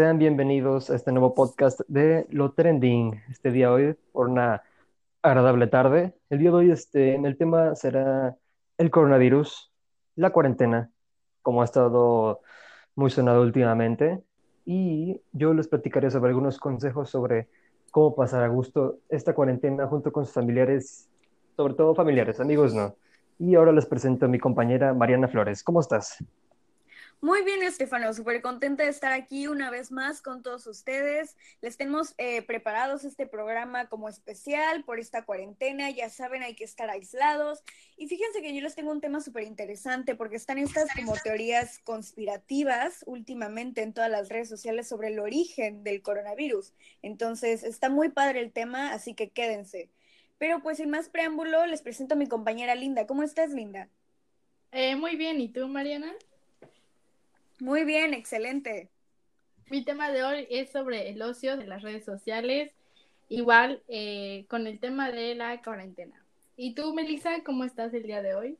Sean 0.00 0.18
bienvenidos 0.18 0.88
a 0.88 0.96
este 0.96 1.12
nuevo 1.12 1.34
podcast 1.34 1.82
de 1.86 2.26
Lo 2.30 2.52
Trending. 2.52 3.20
Este 3.30 3.50
día 3.50 3.70
hoy, 3.70 3.94
por 4.12 4.30
una 4.30 4.62
agradable 5.20 5.66
tarde. 5.66 6.14
El 6.30 6.38
día 6.38 6.48
de 6.48 6.56
hoy, 6.56 6.70
este, 6.70 7.16
el 7.16 7.36
tema 7.36 7.74
será 7.74 8.34
el 8.78 8.90
coronavirus, 8.90 9.70
la 10.16 10.30
cuarentena, 10.30 10.90
como 11.42 11.60
ha 11.60 11.66
estado 11.66 12.40
muy 12.94 13.10
sonado 13.10 13.42
últimamente. 13.42 14.24
Y 14.64 15.20
yo 15.32 15.52
les 15.52 15.68
platicaré 15.68 16.10
sobre 16.10 16.30
algunos 16.30 16.58
consejos 16.58 17.10
sobre 17.10 17.50
cómo 17.90 18.14
pasar 18.14 18.42
a 18.42 18.48
gusto 18.48 19.00
esta 19.10 19.34
cuarentena 19.34 19.86
junto 19.86 20.12
con 20.12 20.24
sus 20.24 20.32
familiares, 20.32 21.10
sobre 21.58 21.74
todo 21.74 21.94
familiares, 21.94 22.40
amigos 22.40 22.72
no. 22.72 22.96
Y 23.38 23.54
ahora 23.54 23.72
les 23.72 23.84
presento 23.84 24.24
a 24.24 24.28
mi 24.30 24.38
compañera 24.38 24.94
Mariana 24.94 25.28
Flores. 25.28 25.62
¿Cómo 25.62 25.80
estás? 25.80 26.24
Muy 27.22 27.44
bien, 27.44 27.62
Estefano, 27.62 28.14
súper 28.14 28.40
contenta 28.40 28.84
de 28.84 28.88
estar 28.88 29.12
aquí 29.12 29.46
una 29.46 29.68
vez 29.68 29.92
más 29.92 30.22
con 30.22 30.42
todos 30.42 30.66
ustedes. 30.66 31.36
Les 31.60 31.76
tenemos 31.76 32.14
eh, 32.16 32.40
preparados 32.40 33.04
este 33.04 33.26
programa 33.26 33.90
como 33.90 34.08
especial 34.08 34.84
por 34.84 34.98
esta 34.98 35.26
cuarentena. 35.26 35.90
Ya 35.90 36.08
saben, 36.08 36.42
hay 36.42 36.54
que 36.54 36.64
estar 36.64 36.88
aislados. 36.88 37.62
Y 37.98 38.08
fíjense 38.08 38.40
que 38.40 38.54
yo 38.54 38.62
les 38.62 38.74
tengo 38.74 38.90
un 38.90 39.02
tema 39.02 39.20
súper 39.20 39.42
interesante 39.42 40.14
porque 40.14 40.36
están 40.36 40.56
estas 40.56 40.88
como 40.94 41.12
teorías 41.22 41.80
conspirativas 41.80 43.04
últimamente 43.06 43.82
en 43.82 43.92
todas 43.92 44.10
las 44.10 44.30
redes 44.30 44.48
sociales 44.48 44.88
sobre 44.88 45.08
el 45.08 45.18
origen 45.18 45.84
del 45.84 46.00
coronavirus. 46.00 46.72
Entonces, 47.02 47.64
está 47.64 47.90
muy 47.90 48.08
padre 48.08 48.40
el 48.40 48.50
tema, 48.50 48.94
así 48.94 49.12
que 49.12 49.28
quédense. 49.28 49.90
Pero 50.38 50.62
pues 50.62 50.78
sin 50.78 50.88
más 50.88 51.10
preámbulo, 51.10 51.66
les 51.66 51.82
presento 51.82 52.14
a 52.14 52.16
mi 52.16 52.28
compañera 52.28 52.74
Linda. 52.74 53.06
¿Cómo 53.06 53.22
estás, 53.22 53.50
Linda? 53.50 53.90
Eh, 54.72 54.96
muy 54.96 55.16
bien, 55.16 55.38
¿y 55.38 55.50
tú, 55.50 55.68
Mariana? 55.68 56.14
Muy 57.60 57.84
bien, 57.84 58.14
excelente. 58.14 58.90
Mi 59.70 59.84
tema 59.84 60.10
de 60.10 60.24
hoy 60.24 60.46
es 60.50 60.72
sobre 60.72 61.10
el 61.10 61.20
ocio 61.20 61.58
de 61.58 61.66
las 61.66 61.82
redes 61.82 62.06
sociales, 62.06 62.72
igual 63.28 63.82
eh, 63.86 64.46
con 64.48 64.66
el 64.66 64.80
tema 64.80 65.10
de 65.10 65.34
la 65.34 65.60
cuarentena. 65.60 66.24
¿Y 66.56 66.74
tú, 66.74 66.94
Melissa, 66.94 67.44
cómo 67.44 67.64
estás 67.64 67.92
el 67.92 68.04
día 68.04 68.22
de 68.22 68.34
hoy? 68.34 68.58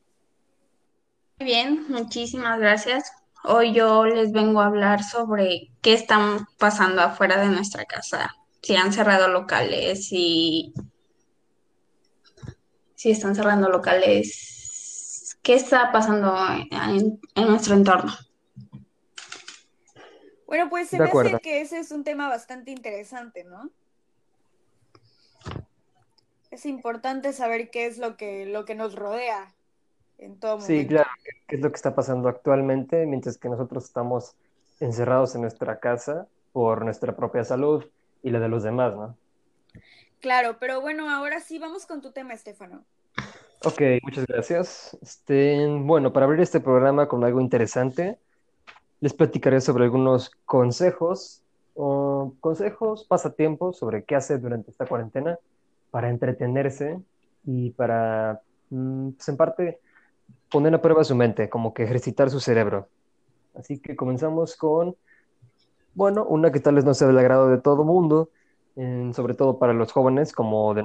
Muy 1.38 1.46
bien, 1.46 1.86
muchísimas 1.88 2.60
gracias. 2.60 3.10
Hoy 3.42 3.72
yo 3.72 4.04
les 4.04 4.32
vengo 4.32 4.60
a 4.60 4.66
hablar 4.66 5.02
sobre 5.02 5.70
qué 5.80 5.94
están 5.94 6.46
pasando 6.58 7.00
afuera 7.00 7.40
de 7.40 7.48
nuestra 7.48 7.86
casa, 7.86 8.36
si 8.60 8.76
han 8.76 8.92
cerrado 8.92 9.28
locales, 9.28 10.08
si, 10.08 10.74
si 12.94 13.10
están 13.10 13.34
cerrando 13.34 13.70
locales, 13.70 15.38
qué 15.40 15.54
está 15.54 15.90
pasando 15.90 16.36
en, 16.70 17.18
en 17.34 17.48
nuestro 17.48 17.74
entorno. 17.74 18.12
Bueno, 20.50 20.68
pues 20.68 20.88
se 20.88 20.98
me 20.98 21.04
hace 21.04 21.38
que 21.38 21.60
ese 21.60 21.78
es 21.78 21.92
un 21.92 22.02
tema 22.02 22.28
bastante 22.28 22.72
interesante, 22.72 23.44
¿no? 23.44 23.70
Es 26.50 26.66
importante 26.66 27.32
saber 27.32 27.70
qué 27.70 27.86
es 27.86 27.98
lo 27.98 28.16
que, 28.16 28.46
lo 28.46 28.64
que 28.64 28.74
nos 28.74 28.96
rodea 28.96 29.54
en 30.18 30.40
todo 30.40 30.58
momento. 30.58 30.66
Sí, 30.66 30.88
claro, 30.88 31.08
qué 31.46 31.54
es 31.54 31.62
lo 31.62 31.70
que 31.70 31.76
está 31.76 31.94
pasando 31.94 32.28
actualmente 32.28 33.06
mientras 33.06 33.38
que 33.38 33.48
nosotros 33.48 33.84
estamos 33.84 34.34
encerrados 34.80 35.36
en 35.36 35.42
nuestra 35.42 35.78
casa 35.78 36.26
por 36.52 36.84
nuestra 36.84 37.14
propia 37.14 37.44
salud 37.44 37.84
y 38.24 38.30
la 38.30 38.40
de 38.40 38.48
los 38.48 38.64
demás, 38.64 38.96
¿no? 38.96 39.16
Claro, 40.18 40.56
pero 40.58 40.80
bueno, 40.80 41.08
ahora 41.08 41.38
sí 41.38 41.60
vamos 41.60 41.86
con 41.86 42.00
tu 42.00 42.10
tema, 42.10 42.34
Estefano. 42.34 42.84
Ok, 43.64 43.82
muchas 44.02 44.26
gracias. 44.26 44.98
Este, 45.00 45.64
bueno, 45.68 46.12
para 46.12 46.26
abrir 46.26 46.40
este 46.40 46.58
programa 46.58 47.06
con 47.06 47.22
algo 47.22 47.40
interesante, 47.40 48.18
les 49.00 49.14
platicaré 49.14 49.60
sobre 49.60 49.84
algunos 49.84 50.30
consejos 50.44 51.42
o 51.74 52.34
consejos, 52.40 53.04
pasatiempos 53.04 53.78
sobre 53.78 54.04
qué 54.04 54.14
hacer 54.14 54.40
durante 54.40 54.70
esta 54.70 54.86
cuarentena 54.86 55.38
para 55.90 56.10
entretenerse 56.10 57.00
y 57.44 57.70
para, 57.70 58.42
mm, 58.70 59.10
pues 59.12 59.28
en 59.28 59.36
parte, 59.36 59.80
poner 60.50 60.74
a 60.74 60.82
prueba 60.82 61.04
su 61.04 61.14
mente, 61.14 61.48
como 61.48 61.72
que 61.72 61.84
ejercitar 61.84 62.30
su 62.30 62.40
cerebro. 62.40 62.88
Así 63.54 63.78
que 63.80 63.96
comenzamos 63.96 64.56
con, 64.56 64.96
bueno, 65.94 66.24
una 66.24 66.52
que 66.52 66.60
tal 66.60 66.74
vez 66.76 66.84
no 66.84 66.94
sea 66.94 67.08
del 67.08 67.18
agrado 67.18 67.48
de 67.48 67.58
todo 67.58 67.84
mundo, 67.84 68.30
sobre 69.12 69.34
todo 69.34 69.58
para 69.58 69.74
los 69.74 69.92
jóvenes, 69.92 70.32
como 70.32 70.72
de 70.74 70.84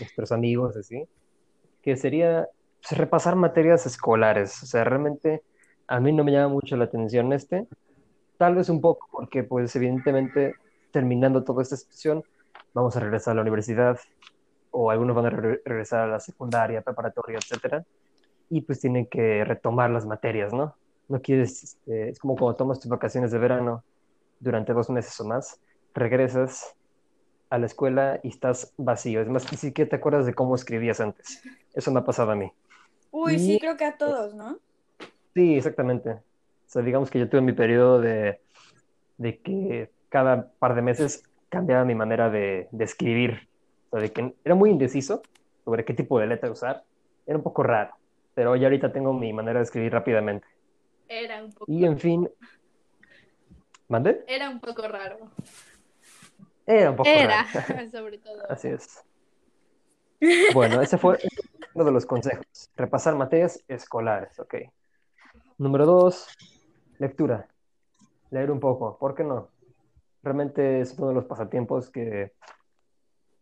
nuestros 0.00 0.32
amigos, 0.32 0.76
así, 0.76 1.06
que 1.82 1.96
sería 1.96 2.48
pues, 2.80 2.98
repasar 2.98 3.36
materias 3.36 3.84
escolares. 3.86 4.62
O 4.62 4.66
sea, 4.66 4.84
realmente 4.84 5.42
a 5.86 6.00
mí 6.00 6.12
no 6.12 6.24
me 6.24 6.32
llama 6.32 6.48
mucho 6.48 6.76
la 6.76 6.84
atención 6.84 7.32
este, 7.32 7.66
tal 8.38 8.54
vez 8.54 8.68
un 8.68 8.80
poco, 8.80 9.06
porque 9.10 9.42
pues 9.44 9.74
evidentemente 9.76 10.54
terminando 10.90 11.44
toda 11.44 11.62
esta 11.62 11.76
situación, 11.76 12.22
vamos 12.72 12.96
a 12.96 13.00
regresar 13.00 13.32
a 13.32 13.34
la 13.36 13.42
universidad, 13.42 13.98
o 14.70 14.90
algunos 14.90 15.14
van 15.14 15.26
a 15.26 15.30
regresar 15.30 16.00
a 16.00 16.06
la 16.06 16.20
secundaria, 16.20 16.82
preparatoria, 16.82 17.38
etcétera, 17.38 17.84
y 18.50 18.60
pues 18.60 18.80
tienen 18.80 19.06
que 19.06 19.44
retomar 19.44 19.90
las 19.90 20.04
materias, 20.04 20.52
¿no? 20.52 20.74
No 21.08 21.20
quieres, 21.20 21.62
este, 21.62 22.10
es 22.10 22.18
como 22.18 22.36
cuando 22.36 22.56
tomas 22.56 22.80
tus 22.80 22.90
vacaciones 22.90 23.30
de 23.30 23.38
verano 23.38 23.84
durante 24.40 24.72
dos 24.72 24.90
meses 24.90 25.18
o 25.20 25.24
más, 25.24 25.60
regresas 25.94 26.74
a 27.50 27.58
la 27.58 27.66
escuela 27.66 28.20
y 28.22 28.28
estás 28.28 28.72
vacío. 28.76 29.20
Es 29.20 29.28
más, 29.28 29.50
ni 29.52 29.58
siquiera 29.58 29.88
te 29.88 29.96
acuerdas 29.96 30.26
de 30.26 30.34
cómo 30.34 30.54
escribías 30.54 31.00
antes. 31.00 31.42
Eso 31.72 31.92
me 31.92 32.00
ha 32.00 32.04
pasado 32.04 32.32
a 32.32 32.34
mí. 32.34 32.50
Uy, 33.10 33.38
sí, 33.38 33.58
creo 33.60 33.76
que 33.76 33.84
a 33.84 33.96
todos, 33.96 34.34
¿no? 34.34 34.58
Sí, 35.34 35.56
exactamente. 35.56 36.10
O 36.10 36.20
sea, 36.66 36.82
digamos 36.82 37.10
que 37.10 37.18
yo 37.18 37.28
tuve 37.28 37.40
mi 37.40 37.52
periodo 37.52 38.00
de, 38.00 38.40
de 39.18 39.38
que 39.40 39.90
cada 40.08 40.50
par 40.52 40.74
de 40.74 40.82
meses 40.82 41.24
cambiaba 41.48 41.84
mi 41.84 41.94
manera 41.94 42.30
de, 42.30 42.68
de 42.70 42.84
escribir. 42.84 43.48
O 43.90 43.96
sea, 43.96 44.00
de 44.00 44.12
que 44.12 44.34
era 44.44 44.54
muy 44.54 44.70
indeciso 44.70 45.22
sobre 45.64 45.84
qué 45.84 45.94
tipo 45.94 46.18
de 46.18 46.26
letra 46.26 46.50
usar. 46.50 46.84
Era 47.26 47.36
un 47.36 47.42
poco 47.42 47.62
raro, 47.62 47.94
pero 48.34 48.54
ya 48.56 48.66
ahorita 48.66 48.92
tengo 48.92 49.12
mi 49.12 49.32
manera 49.32 49.60
de 49.60 49.64
escribir 49.64 49.92
rápidamente. 49.92 50.46
Era 51.08 51.42
un 51.42 51.52
poco. 51.52 51.70
Y 51.70 51.84
en 51.84 51.98
fin. 51.98 52.28
¿Mande? 53.88 54.24
Era 54.26 54.50
un 54.50 54.60
poco 54.60 54.86
raro. 54.88 55.18
Era 56.66 56.90
un 56.90 56.96
poco 56.96 57.08
Era, 57.10 57.46
sobre 57.92 58.18
todo. 58.18 58.42
Así 58.48 58.68
es. 58.68 59.04
Bueno, 60.54 60.80
ese 60.80 60.96
fue 60.96 61.18
uno 61.74 61.84
de 61.84 61.92
los 61.92 62.06
consejos. 62.06 62.70
Repasar 62.76 63.14
materias 63.14 63.62
escolares, 63.68 64.38
ok. 64.38 64.54
Número 65.56 65.86
dos, 65.86 66.26
lectura. 66.98 67.46
Leer 68.30 68.50
un 68.50 68.58
poco, 68.58 68.98
¿por 68.98 69.14
qué 69.14 69.22
no? 69.22 69.48
Realmente 70.22 70.80
es 70.80 70.98
uno 70.98 71.08
de 71.08 71.14
los 71.14 71.26
pasatiempos 71.26 71.90
que 71.90 72.32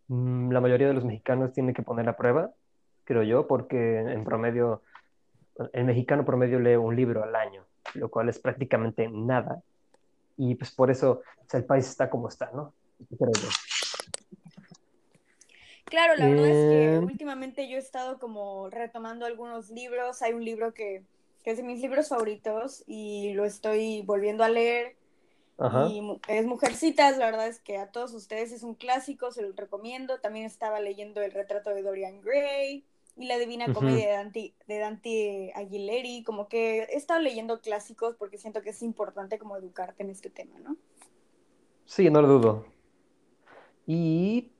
mm, 0.08 0.50
la 0.50 0.60
mayoría 0.60 0.88
de 0.88 0.94
los 0.94 1.04
mexicanos 1.04 1.54
tienen 1.54 1.74
que 1.74 1.82
poner 1.82 2.08
a 2.08 2.16
prueba, 2.16 2.50
creo 3.04 3.22
yo, 3.22 3.46
porque 3.46 4.00
en 4.00 4.24
promedio, 4.24 4.82
el 5.72 5.84
mexicano 5.84 6.24
promedio 6.26 6.58
lee 6.60 6.76
un 6.76 6.94
libro 6.94 7.24
al 7.24 7.34
año, 7.34 7.64
lo 7.94 8.10
cual 8.10 8.28
es 8.28 8.38
prácticamente 8.38 9.08
nada. 9.08 9.62
Y 10.36 10.54
pues 10.54 10.70
por 10.70 10.90
eso 10.90 11.22
el 11.52 11.64
país 11.64 11.88
está 11.88 12.10
como 12.10 12.28
está, 12.28 12.50
¿no? 12.52 12.74
Claro, 15.84 16.16
la 16.16 16.28
verdad 16.28 16.46
es 16.46 16.56
que 16.56 16.94
eh, 16.94 16.98
últimamente 16.98 17.68
yo 17.68 17.76
he 17.76 17.80
estado 17.80 18.18
como 18.18 18.68
retomando 18.70 19.24
algunos 19.24 19.70
libros. 19.70 20.22
Hay 20.22 20.32
un 20.32 20.44
libro 20.44 20.72
que 20.72 21.04
que 21.42 21.50
es 21.50 21.56
de 21.56 21.62
mis 21.62 21.80
libros 21.80 22.08
favoritos 22.08 22.84
y 22.86 23.32
lo 23.34 23.44
estoy 23.44 24.02
volviendo 24.02 24.44
a 24.44 24.48
leer. 24.48 24.96
Y 25.88 26.02
es 26.26 26.44
Mujercitas, 26.46 27.18
la 27.18 27.26
verdad 27.26 27.46
es 27.46 27.60
que 27.60 27.76
a 27.78 27.86
todos 27.86 28.12
ustedes 28.14 28.50
es 28.50 28.64
un 28.64 28.74
clásico, 28.74 29.30
se 29.30 29.42
lo 29.42 29.52
recomiendo. 29.52 30.18
También 30.18 30.44
estaba 30.44 30.80
leyendo 30.80 31.22
El 31.22 31.30
retrato 31.30 31.70
de 31.70 31.82
Dorian 31.82 32.20
Gray 32.20 32.84
y 33.16 33.26
La 33.26 33.38
Divina 33.38 33.72
Comedia 33.72 34.08
de, 34.08 34.12
Dante, 34.12 34.54
de 34.66 34.78
Dante 34.78 35.52
Aguilera. 35.54 36.24
Como 36.24 36.48
que 36.48 36.80
he 36.82 36.96
estado 36.96 37.20
leyendo 37.20 37.60
clásicos 37.60 38.16
porque 38.16 38.38
siento 38.38 38.62
que 38.62 38.70
es 38.70 38.82
importante 38.82 39.38
como 39.38 39.56
educarte 39.56 40.02
en 40.02 40.10
este 40.10 40.30
tema, 40.30 40.58
¿no? 40.58 40.76
Sí, 41.84 42.10
no 42.10 42.22
lo 42.22 42.28
dudo. 42.28 42.66
Y, 43.86 44.50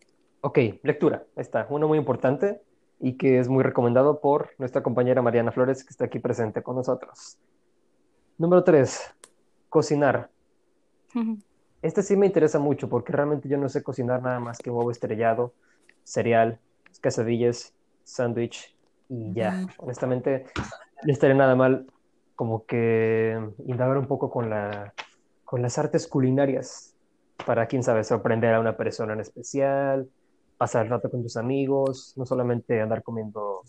ok, 0.40 0.58
lectura, 0.82 1.24
está, 1.34 1.66
uno 1.68 1.88
muy 1.88 1.98
importante 1.98 2.60
y 3.02 3.14
que 3.16 3.40
es 3.40 3.48
muy 3.48 3.64
recomendado 3.64 4.20
por 4.20 4.50
nuestra 4.58 4.82
compañera 4.82 5.22
Mariana 5.22 5.50
Flores, 5.50 5.82
que 5.82 5.90
está 5.90 6.04
aquí 6.04 6.20
presente 6.20 6.62
con 6.62 6.76
nosotros. 6.76 7.36
Número 8.38 8.64
tres, 8.64 9.12
cocinar. 9.68 10.30
Este 11.82 12.04
sí 12.04 12.14
me 12.14 12.26
interesa 12.26 12.60
mucho 12.60 12.88
porque 12.88 13.12
realmente 13.12 13.48
yo 13.48 13.58
no 13.58 13.68
sé 13.68 13.82
cocinar 13.82 14.22
nada 14.22 14.38
más 14.38 14.58
que 14.58 14.70
huevo 14.70 14.92
estrellado, 14.92 15.52
cereal, 16.04 16.60
quesadillas, 17.02 17.74
sándwich 18.04 18.72
y 19.08 19.32
ya. 19.32 19.66
Honestamente, 19.78 20.44
no 21.02 21.12
estaría 21.12 21.34
nada 21.34 21.56
mal 21.56 21.88
como 22.36 22.66
que 22.66 23.36
indagar 23.66 23.98
un 23.98 24.06
poco 24.06 24.30
con, 24.30 24.48
la, 24.48 24.94
con 25.44 25.60
las 25.60 25.76
artes 25.76 26.06
culinarias 26.06 26.94
para, 27.44 27.66
quién 27.66 27.82
sabe, 27.82 28.04
sorprender 28.04 28.54
a 28.54 28.60
una 28.60 28.76
persona 28.76 29.14
en 29.14 29.20
especial, 29.20 30.08
pasar 30.62 30.84
el 30.84 30.90
rato 30.90 31.10
con 31.10 31.24
tus 31.24 31.36
amigos, 31.36 32.12
no 32.16 32.24
solamente 32.24 32.80
andar 32.80 33.02
comiendo 33.02 33.62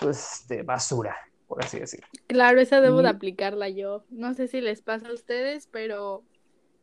pues, 0.00 0.40
este, 0.40 0.62
basura, 0.62 1.14
por 1.46 1.62
así 1.62 1.78
decirlo. 1.80 2.06
Claro, 2.28 2.62
esa 2.62 2.80
debo 2.80 3.02
de 3.02 3.10
aplicarla 3.10 3.68
yo. 3.68 4.06
No 4.08 4.32
sé 4.32 4.48
si 4.48 4.62
les 4.62 4.80
pasa 4.80 5.08
a 5.08 5.12
ustedes, 5.12 5.68
pero 5.70 6.24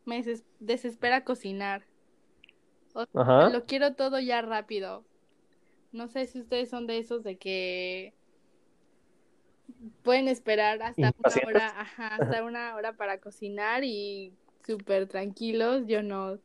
me 0.04 0.22
des- 0.22 0.44
desespera 0.60 1.24
cocinar. 1.24 1.82
O 2.94 3.04
sea, 3.04 3.20
Ajá. 3.20 3.48
lo 3.48 3.64
quiero 3.64 3.94
todo 3.96 4.20
ya 4.20 4.42
rápido. 4.42 5.04
No 5.90 6.06
sé 6.06 6.26
si 6.26 6.38
ustedes 6.38 6.70
son 6.70 6.86
de 6.86 6.98
esos 6.98 7.24
de 7.24 7.36
que 7.36 8.14
pueden 10.04 10.28
esperar 10.28 10.80
hasta 10.84 11.12
una 11.18 11.48
hora, 11.48 11.80
ajá, 11.80 12.14
hasta 12.14 12.44
una 12.44 12.76
hora 12.76 12.92
para 12.92 13.18
cocinar 13.18 13.82
y 13.82 14.32
súper 14.64 15.08
tranquilos. 15.08 15.82
Yo 15.88 16.00
no. 16.04 16.38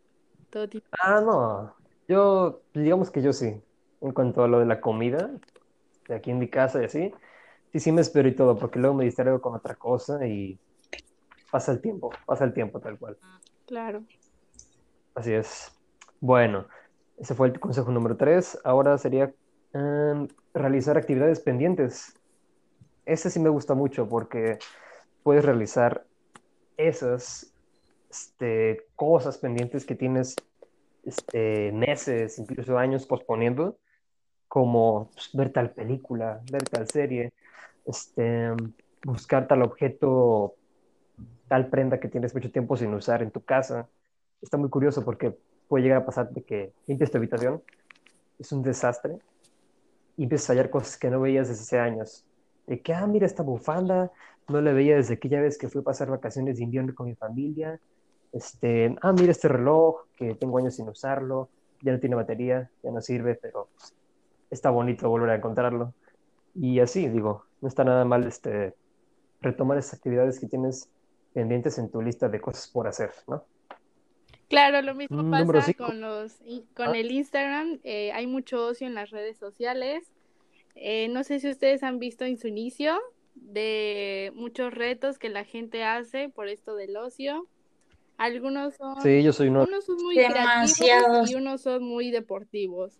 Todo 0.49 0.67
tipo. 0.67 0.87
Ah, 0.99 1.21
no. 1.21 1.84
Yo, 2.07 2.61
digamos 2.73 3.11
que 3.11 3.21
yo 3.21 3.33
sí. 3.33 3.61
En 4.01 4.11
cuanto 4.11 4.43
a 4.43 4.47
lo 4.47 4.59
de 4.59 4.65
la 4.65 4.81
comida, 4.81 5.31
de 6.07 6.15
aquí 6.15 6.31
en 6.31 6.39
mi 6.39 6.47
casa 6.47 6.81
y 6.81 6.85
así, 6.85 7.13
sí, 7.71 7.79
sí 7.79 7.91
me 7.91 8.01
espero 8.01 8.27
y 8.27 8.35
todo, 8.35 8.55
porque 8.57 8.79
luego 8.79 8.95
me 8.95 9.05
distraigo 9.05 9.41
con 9.41 9.55
otra 9.55 9.75
cosa 9.75 10.25
y 10.27 10.59
pasa 11.51 11.71
el 11.71 11.81
tiempo, 11.81 12.11
pasa 12.25 12.43
el 12.43 12.53
tiempo 12.53 12.79
tal 12.79 12.99
cual. 12.99 13.17
Claro. 13.65 14.03
Así 15.15 15.33
es. 15.33 15.71
Bueno, 16.19 16.67
ese 17.17 17.33
fue 17.33 17.47
el 17.47 17.59
consejo 17.59 17.91
número 17.91 18.17
tres. 18.17 18.59
Ahora 18.63 18.97
sería 18.97 19.33
em, 19.73 20.27
realizar 20.53 20.97
actividades 20.97 21.39
pendientes. 21.39 22.13
Ese 23.05 23.29
sí 23.29 23.39
me 23.39 23.49
gusta 23.49 23.73
mucho 23.73 24.07
porque 24.07 24.59
puedes 25.23 25.45
realizar 25.45 26.05
esas 26.77 27.53
este, 28.09 28.85
cosas 28.95 29.37
pendientes 29.37 29.85
que 29.85 29.95
tienes 29.95 30.35
este, 31.05 31.71
meses, 31.71 32.39
incluso 32.39 32.77
años 32.77 33.05
posponiendo, 33.05 33.77
como 34.47 35.11
pues, 35.13 35.29
ver 35.33 35.51
tal 35.51 35.71
película, 35.71 36.41
ver 36.51 36.63
tal 36.63 36.87
serie, 36.87 37.33
este, 37.85 38.51
buscar 39.03 39.47
tal 39.47 39.61
objeto, 39.61 40.55
tal 41.47 41.69
prenda 41.69 41.99
que 41.99 42.07
tienes 42.07 42.33
mucho 42.33 42.51
tiempo 42.51 42.75
sin 42.77 42.93
usar 42.93 43.21
en 43.21 43.31
tu 43.31 43.41
casa. 43.41 43.87
Está 44.41 44.57
muy 44.57 44.69
curioso 44.69 45.03
porque 45.03 45.35
puede 45.67 45.83
llegar 45.83 46.01
a 46.01 46.05
pasar 46.05 46.29
de 46.31 46.43
que 46.43 46.73
limpias 46.87 47.11
tu 47.11 47.17
habitación, 47.17 47.61
es 48.39 48.51
un 48.51 48.63
desastre, 48.63 49.17
y 50.17 50.23
empiezas 50.23 50.49
a 50.49 50.53
hallar 50.53 50.69
cosas 50.69 50.97
que 50.97 51.09
no 51.09 51.21
veías 51.21 51.47
desde 51.47 51.61
hace 51.61 51.79
años. 51.79 52.25
De 52.67 52.81
que, 52.81 52.93
ah, 52.93 53.05
mira 53.07 53.25
esta 53.25 53.43
bufanda, 53.43 54.11
no 54.47 54.61
la 54.61 54.73
veía 54.73 54.95
desde 54.95 55.15
aquella 55.15 55.41
vez 55.41 55.57
que 55.57 55.69
fui 55.69 55.81
a 55.81 55.83
pasar 55.83 56.09
vacaciones 56.09 56.57
de 56.57 56.63
invierno 56.63 56.93
con 56.95 57.07
mi 57.07 57.15
familia. 57.15 57.79
Este, 58.35 58.95
ah, 59.01 59.13
mira 59.13 59.31
este 59.31 59.47
reloj 59.47 60.01
que 60.17 60.35
tengo 60.35 60.57
años 60.57 60.75
sin 60.75 60.87
usarlo, 60.89 61.49
ya 61.81 61.93
no 61.93 61.99
tiene 61.99 62.15
batería, 62.15 62.69
ya 62.83 62.91
no 62.91 63.01
sirve, 63.01 63.35
pero 63.35 63.69
pues, 63.77 63.93
está 64.51 64.69
bonito 64.69 65.09
volver 65.09 65.29
a 65.31 65.35
encontrarlo. 65.35 65.93
Y 66.53 66.79
así, 66.81 67.07
digo, 67.09 67.45
no 67.61 67.67
está 67.67 67.83
nada 67.83 68.05
mal 68.05 68.25
este, 68.27 68.73
retomar 69.41 69.77
esas 69.77 69.95
actividades 69.95 70.39
que 70.39 70.47
tienes 70.47 70.89
pendientes 71.33 71.77
en 71.77 71.89
tu 71.89 72.01
lista 72.01 72.29
de 72.29 72.39
cosas 72.41 72.67
por 72.67 72.87
hacer, 72.87 73.11
¿no? 73.27 73.43
Claro, 74.49 74.81
lo 74.81 74.93
mismo 74.95 75.23
Mm, 75.23 75.31
pasa 75.51 75.73
con 75.73 76.01
los 76.01 76.37
con 76.75 76.89
Ah. 76.89 76.97
el 76.97 77.11
Instagram. 77.11 77.79
eh, 77.83 78.11
hay 78.11 78.27
mucho 78.27 78.65
ocio 78.67 78.85
en 78.85 78.93
las 78.95 79.09
redes 79.11 79.37
sociales. 79.37 80.03
Eh, 80.75 81.07
no 81.09 81.23
sé 81.23 81.39
si 81.39 81.49
ustedes 81.49 81.83
han 81.83 81.99
visto 81.99 82.25
en 82.25 82.37
su 82.37 82.47
inicio 82.47 82.99
de 83.33 84.31
muchos 84.35 84.73
retos 84.73 85.17
que 85.17 85.29
la 85.29 85.45
gente 85.45 85.83
hace 85.83 86.29
por 86.29 86.47
esto 86.47 86.75
del 86.75 86.95
ocio. 86.97 87.47
Algunos 88.17 88.75
son, 88.75 89.01
Sí, 89.01 89.21
yo 89.23 89.33
soy 89.33 89.49
uno. 89.49 89.63
unos 89.67 89.85
son 89.85 89.97
muy 90.03 90.15
creativos 90.15 90.43
Demasiados. 90.77 91.31
y 91.31 91.35
unos 91.35 91.61
son 91.61 91.83
muy 91.83 92.11
deportivos. 92.11 92.93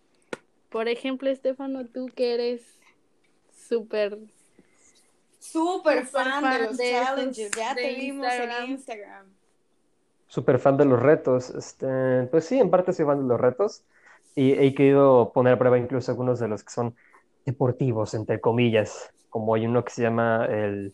Por 0.70 0.88
ejemplo, 0.88 1.30
Estefano, 1.30 1.86
tú 1.86 2.06
que 2.14 2.34
eres 2.34 2.62
súper 3.68 4.18
Súper 5.38 6.06
fan, 6.06 6.42
fan 6.42 6.58
de 6.60 6.66
los 6.66 6.76
de 6.76 6.90
challenges, 6.90 7.50
ya 7.52 7.74
te 7.74 7.94
vimos 7.94 8.26
Instagram. 8.26 8.64
en 8.64 8.70
Instagram. 8.70 9.26
súper 10.28 10.58
fan 10.58 10.76
de 10.76 10.84
los 10.84 11.00
retos. 11.00 11.50
Este, 11.50 11.86
pues 12.30 12.44
sí, 12.44 12.58
en 12.58 12.68
parte 12.70 12.92
soy 12.92 13.06
fan 13.06 13.22
de 13.22 13.28
los 13.28 13.40
retos 13.40 13.84
y 14.34 14.52
he 14.52 14.74
querido 14.74 15.30
poner 15.32 15.54
a 15.54 15.58
prueba 15.58 15.78
incluso 15.78 16.10
algunos 16.10 16.40
de 16.40 16.48
los 16.48 16.62
que 16.64 16.70
son 16.72 16.94
deportivos, 17.44 18.12
entre 18.14 18.40
comillas, 18.40 19.10
como 19.30 19.54
hay 19.54 19.66
uno 19.66 19.84
que 19.84 19.92
se 19.92 20.02
llama 20.02 20.46
el 20.46 20.92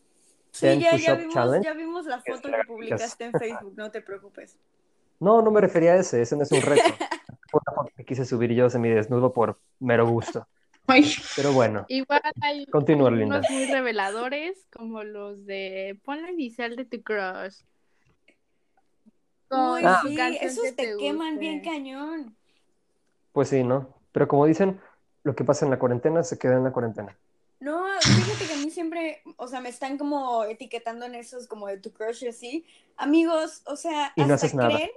Sí, 0.52 0.66
10 0.68 0.80
ya, 0.80 0.96
ya 0.98 1.14
vimos, 1.16 1.34
Challenge. 1.34 1.64
ya 1.66 1.72
vimos 1.74 2.06
la 2.06 2.20
foto 2.20 2.48
que 2.50 2.64
publicaste 2.66 3.24
en 3.24 3.32
Facebook, 3.32 3.72
no 3.76 3.90
te 3.90 4.02
preocupes. 4.02 4.56
No, 5.18 5.40
no 5.42 5.50
me 5.50 5.60
refería 5.60 5.92
a 5.92 5.96
ese, 5.96 6.20
ese 6.22 6.36
no 6.36 6.42
es 6.42 6.52
un 6.52 6.60
reto. 6.62 6.82
Una 7.52 7.74
foto 7.74 7.90
que 7.96 8.04
quise 8.04 8.24
subir 8.24 8.52
yo 8.52 8.68
semi 8.70 8.88
desnudo 8.90 9.32
por 9.32 9.58
mero 9.80 10.06
gusto. 10.08 10.46
Pero 11.36 11.52
bueno, 11.52 11.84
Igual 11.88 12.20
hay, 12.40 12.66
Continúa, 12.66 13.08
hay 13.10 13.16
Linda. 13.16 13.38
unos 13.38 13.50
muy 13.50 13.66
reveladores, 13.66 14.66
como 14.72 15.04
los 15.04 15.46
de 15.46 15.98
pon 16.04 16.22
la 16.22 16.30
inicial 16.30 16.76
de 16.76 16.84
tu 16.84 17.02
crush. 17.02 17.60
Uy, 19.50 19.82
Ah. 19.84 20.00
sí, 20.02 20.16
esos 20.40 20.64
que 20.64 20.72
te 20.72 20.96
queman 20.98 21.38
bien 21.38 21.60
cañón. 21.62 22.34
pues 23.32 23.48
sí, 23.48 23.62
¿no? 23.64 23.94
Pero 24.12 24.28
como 24.28 24.44
dicen, 24.46 24.80
lo 25.24 25.34
que 25.34 25.44
pasa 25.44 25.64
en 25.64 25.70
la 25.70 25.78
cuarentena 25.78 26.22
se 26.22 26.38
queda 26.38 26.56
en 26.56 26.64
la 26.64 26.72
cuarentena. 26.72 27.16
No, 27.60 27.84
fíjate 28.00 28.46
que 28.51 28.51
siempre, 28.72 29.22
o 29.36 29.46
sea, 29.48 29.60
me 29.60 29.68
están 29.68 29.96
como 29.98 30.44
etiquetando 30.44 31.06
en 31.06 31.14
esos 31.14 31.46
como 31.46 31.66
de 31.68 31.78
tu 31.78 31.92
crush 31.92 32.24
y 32.24 32.28
así. 32.28 32.66
Amigos, 32.96 33.62
o 33.66 33.76
sea, 33.76 34.12
Y 34.16 34.22
no 34.24 34.34
hasta 34.34 34.46
haces 34.46 34.54
nada. 34.54 34.74
creen, 34.74 34.90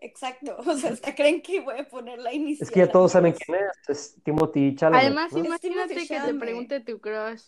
exacto, 0.00 0.56
o 0.66 0.76
sea, 0.76 0.90
hasta 0.92 1.14
creen 1.14 1.42
que 1.42 1.60
voy 1.60 1.78
a 1.78 1.88
poner 1.88 2.18
la 2.18 2.32
inicial. 2.32 2.66
Es 2.66 2.70
que 2.72 2.80
ya 2.80 2.90
todos 2.90 3.12
saben 3.12 3.32
quién 3.34 3.58
es, 3.58 3.88
es 3.88 4.16
Timothy 4.24 4.74
Chalamet, 4.74 5.04
Además, 5.06 5.32
¿no? 5.32 5.38
imagínate 5.40 5.68
Timothy 5.68 5.94
que 5.94 6.00
te 6.00 6.14
Chalamet. 6.20 6.40
pregunte 6.40 6.80
tu 6.80 7.00
crush. 7.00 7.42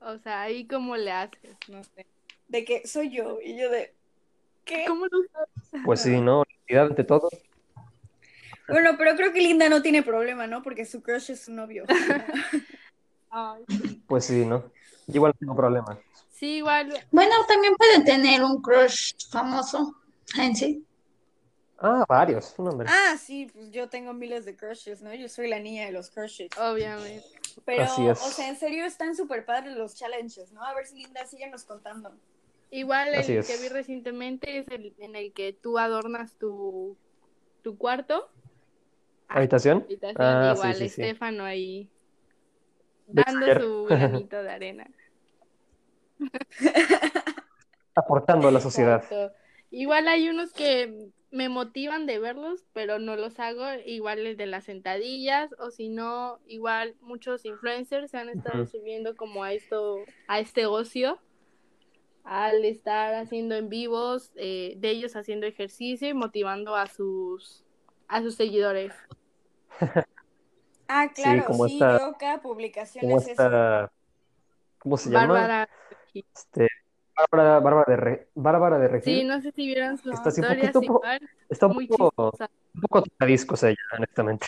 O 0.00 0.16
sea, 0.18 0.42
ahí 0.42 0.66
cómo 0.66 0.96
le 0.96 1.10
haces, 1.12 1.56
no 1.68 1.82
sé. 1.84 2.06
De 2.48 2.64
que 2.64 2.86
soy 2.86 3.10
yo, 3.10 3.38
y 3.42 3.56
yo 3.58 3.70
de, 3.70 3.92
¿qué? 4.64 4.84
¿Cómo 4.86 5.06
lo 5.06 5.18
sabes? 5.32 5.84
Pues 5.84 6.00
sí, 6.00 6.20
¿no? 6.20 6.40
Honestidad 6.40 6.86
ante 6.86 7.04
todo. 7.04 7.28
Bueno, 8.66 8.92
pero 8.96 9.16
creo 9.16 9.32
que 9.32 9.40
Linda 9.40 9.68
no 9.68 9.82
tiene 9.82 10.02
problema, 10.02 10.46
¿no? 10.46 10.62
Porque 10.62 10.84
su 10.84 11.02
crush 11.02 11.32
es 11.32 11.42
su 11.42 11.52
novio. 11.52 11.84
Ay, 13.30 13.64
Pues 14.06 14.24
sí, 14.24 14.44
¿no? 14.44 14.64
Yo 15.06 15.14
igual 15.16 15.32
no 15.32 15.38
tengo 15.38 15.56
problema. 15.56 15.98
Sí, 16.30 16.56
igual, 16.56 16.92
Bueno, 17.10 17.34
también 17.46 17.74
puede 17.76 18.02
tener 18.04 18.42
un 18.42 18.60
crush 18.62 19.12
famoso 19.30 19.94
en 20.38 20.56
sí. 20.56 20.84
Ah, 21.82 22.04
varios, 22.08 22.54
un 22.58 22.68
hombre. 22.68 22.88
Ah, 22.90 23.16
sí, 23.18 23.46
pues 23.52 23.70
yo 23.70 23.88
tengo 23.88 24.12
miles 24.12 24.44
de 24.44 24.56
crushes, 24.56 25.00
¿no? 25.02 25.14
Yo 25.14 25.28
soy 25.28 25.48
la 25.48 25.58
niña 25.58 25.86
de 25.86 25.92
los 25.92 26.10
crushes. 26.10 26.48
obviamente. 26.58 27.24
Pero, 27.64 27.82
Así 27.82 28.06
es. 28.06 28.20
o 28.22 28.30
sea, 28.30 28.48
en 28.48 28.56
serio 28.56 28.84
están 28.84 29.14
súper 29.14 29.44
padres 29.44 29.76
los 29.76 29.94
challenges, 29.94 30.52
¿no? 30.52 30.62
A 30.64 30.74
ver 30.74 30.86
si 30.86 30.96
Linda 30.96 31.26
síguenos 31.26 31.64
contando. 31.64 32.10
Igual 32.70 33.14
Así 33.14 33.32
el 33.32 33.38
es. 33.38 33.46
que 33.46 33.56
vi 33.62 33.68
recientemente 33.68 34.58
es 34.58 34.68
el 34.68 34.94
en 34.98 35.16
el 35.16 35.32
que 35.32 35.52
tú 35.52 35.78
adornas 35.78 36.36
tu, 36.38 36.96
tu 37.62 37.76
cuarto. 37.76 38.28
¿Habitación? 39.28 39.84
habitación, 39.84 40.20
Ah, 40.20 40.52
igual 40.54 40.74
sí, 40.76 40.88
sí. 40.88 41.02
Estefano 41.02 41.44
ahí 41.44 41.88
dando 43.12 43.60
su 43.60 43.84
granito 43.88 44.42
de 44.42 44.50
arena. 44.50 44.90
Aportando 47.94 48.48
a 48.48 48.50
la 48.50 48.60
sociedad. 48.60 49.02
Exacto. 49.02 49.34
Igual 49.70 50.08
hay 50.08 50.28
unos 50.28 50.52
que 50.52 51.10
me 51.30 51.48
motivan 51.48 52.06
de 52.06 52.18
verlos, 52.18 52.66
pero 52.72 52.98
no 52.98 53.16
los 53.16 53.38
hago. 53.38 53.64
Igual 53.86 54.26
el 54.26 54.36
de 54.36 54.46
las 54.46 54.64
sentadillas, 54.64 55.54
o 55.58 55.70
si 55.70 55.88
no, 55.88 56.40
igual 56.46 56.96
muchos 57.00 57.44
influencers 57.44 58.10
se 58.10 58.18
han 58.18 58.28
estado 58.28 58.66
subiendo 58.66 59.14
como 59.16 59.44
a 59.44 59.52
esto, 59.52 59.98
a 60.26 60.40
este 60.40 60.66
ocio, 60.66 61.20
al 62.24 62.64
estar 62.64 63.14
haciendo 63.14 63.54
en 63.54 63.68
vivos 63.68 64.32
eh, 64.36 64.74
de 64.76 64.90
ellos 64.90 65.16
haciendo 65.16 65.46
ejercicio 65.46 66.08
y 66.08 66.14
motivando 66.14 66.76
a 66.76 66.86
sus 66.86 67.64
a 68.08 68.22
sus 68.22 68.34
seguidores. 68.34 68.92
Ah, 70.92 71.08
Sí, 71.14 71.22
claro, 71.22 71.42
sí, 71.42 71.46
como 71.46 71.66
esta- 71.66 71.98
yo 71.98 72.18
cada 72.18 72.40
publicación 72.42 73.04
¿Cómo 73.04 73.18
es 73.18 73.22
eso. 73.28 73.32
está? 73.32 73.92
¿Cómo 74.78 74.96
se 74.96 75.10
llama? 75.10 75.28
Bárbara. 75.28 75.68
Este, 76.14 76.68
Bárbara, 77.16 77.60
Bárbara 77.60 77.84
de 77.88 77.96
Re- 77.96 78.28
Bárbara 78.34 78.78
de 78.78 78.88
Regil. 78.88 79.14
Sí, 79.20 79.24
no 79.24 79.40
sé 79.40 79.52
si 79.52 79.66
vieron 79.66 79.98
sus 79.98 80.14
Está 80.14 80.28
así 80.30 80.40
un 80.40 80.46
historias 80.46 80.74
poquito 80.74 80.82
po- 80.82 81.00
igual, 81.00 81.20
Está 81.48 81.66
un 81.66 81.74
muy 81.74 81.86
poco, 81.86 82.32
un 82.74 82.80
poco 82.80 83.02
tocadiscos 83.02 83.62
ella, 83.64 83.76
honestamente. 83.96 84.46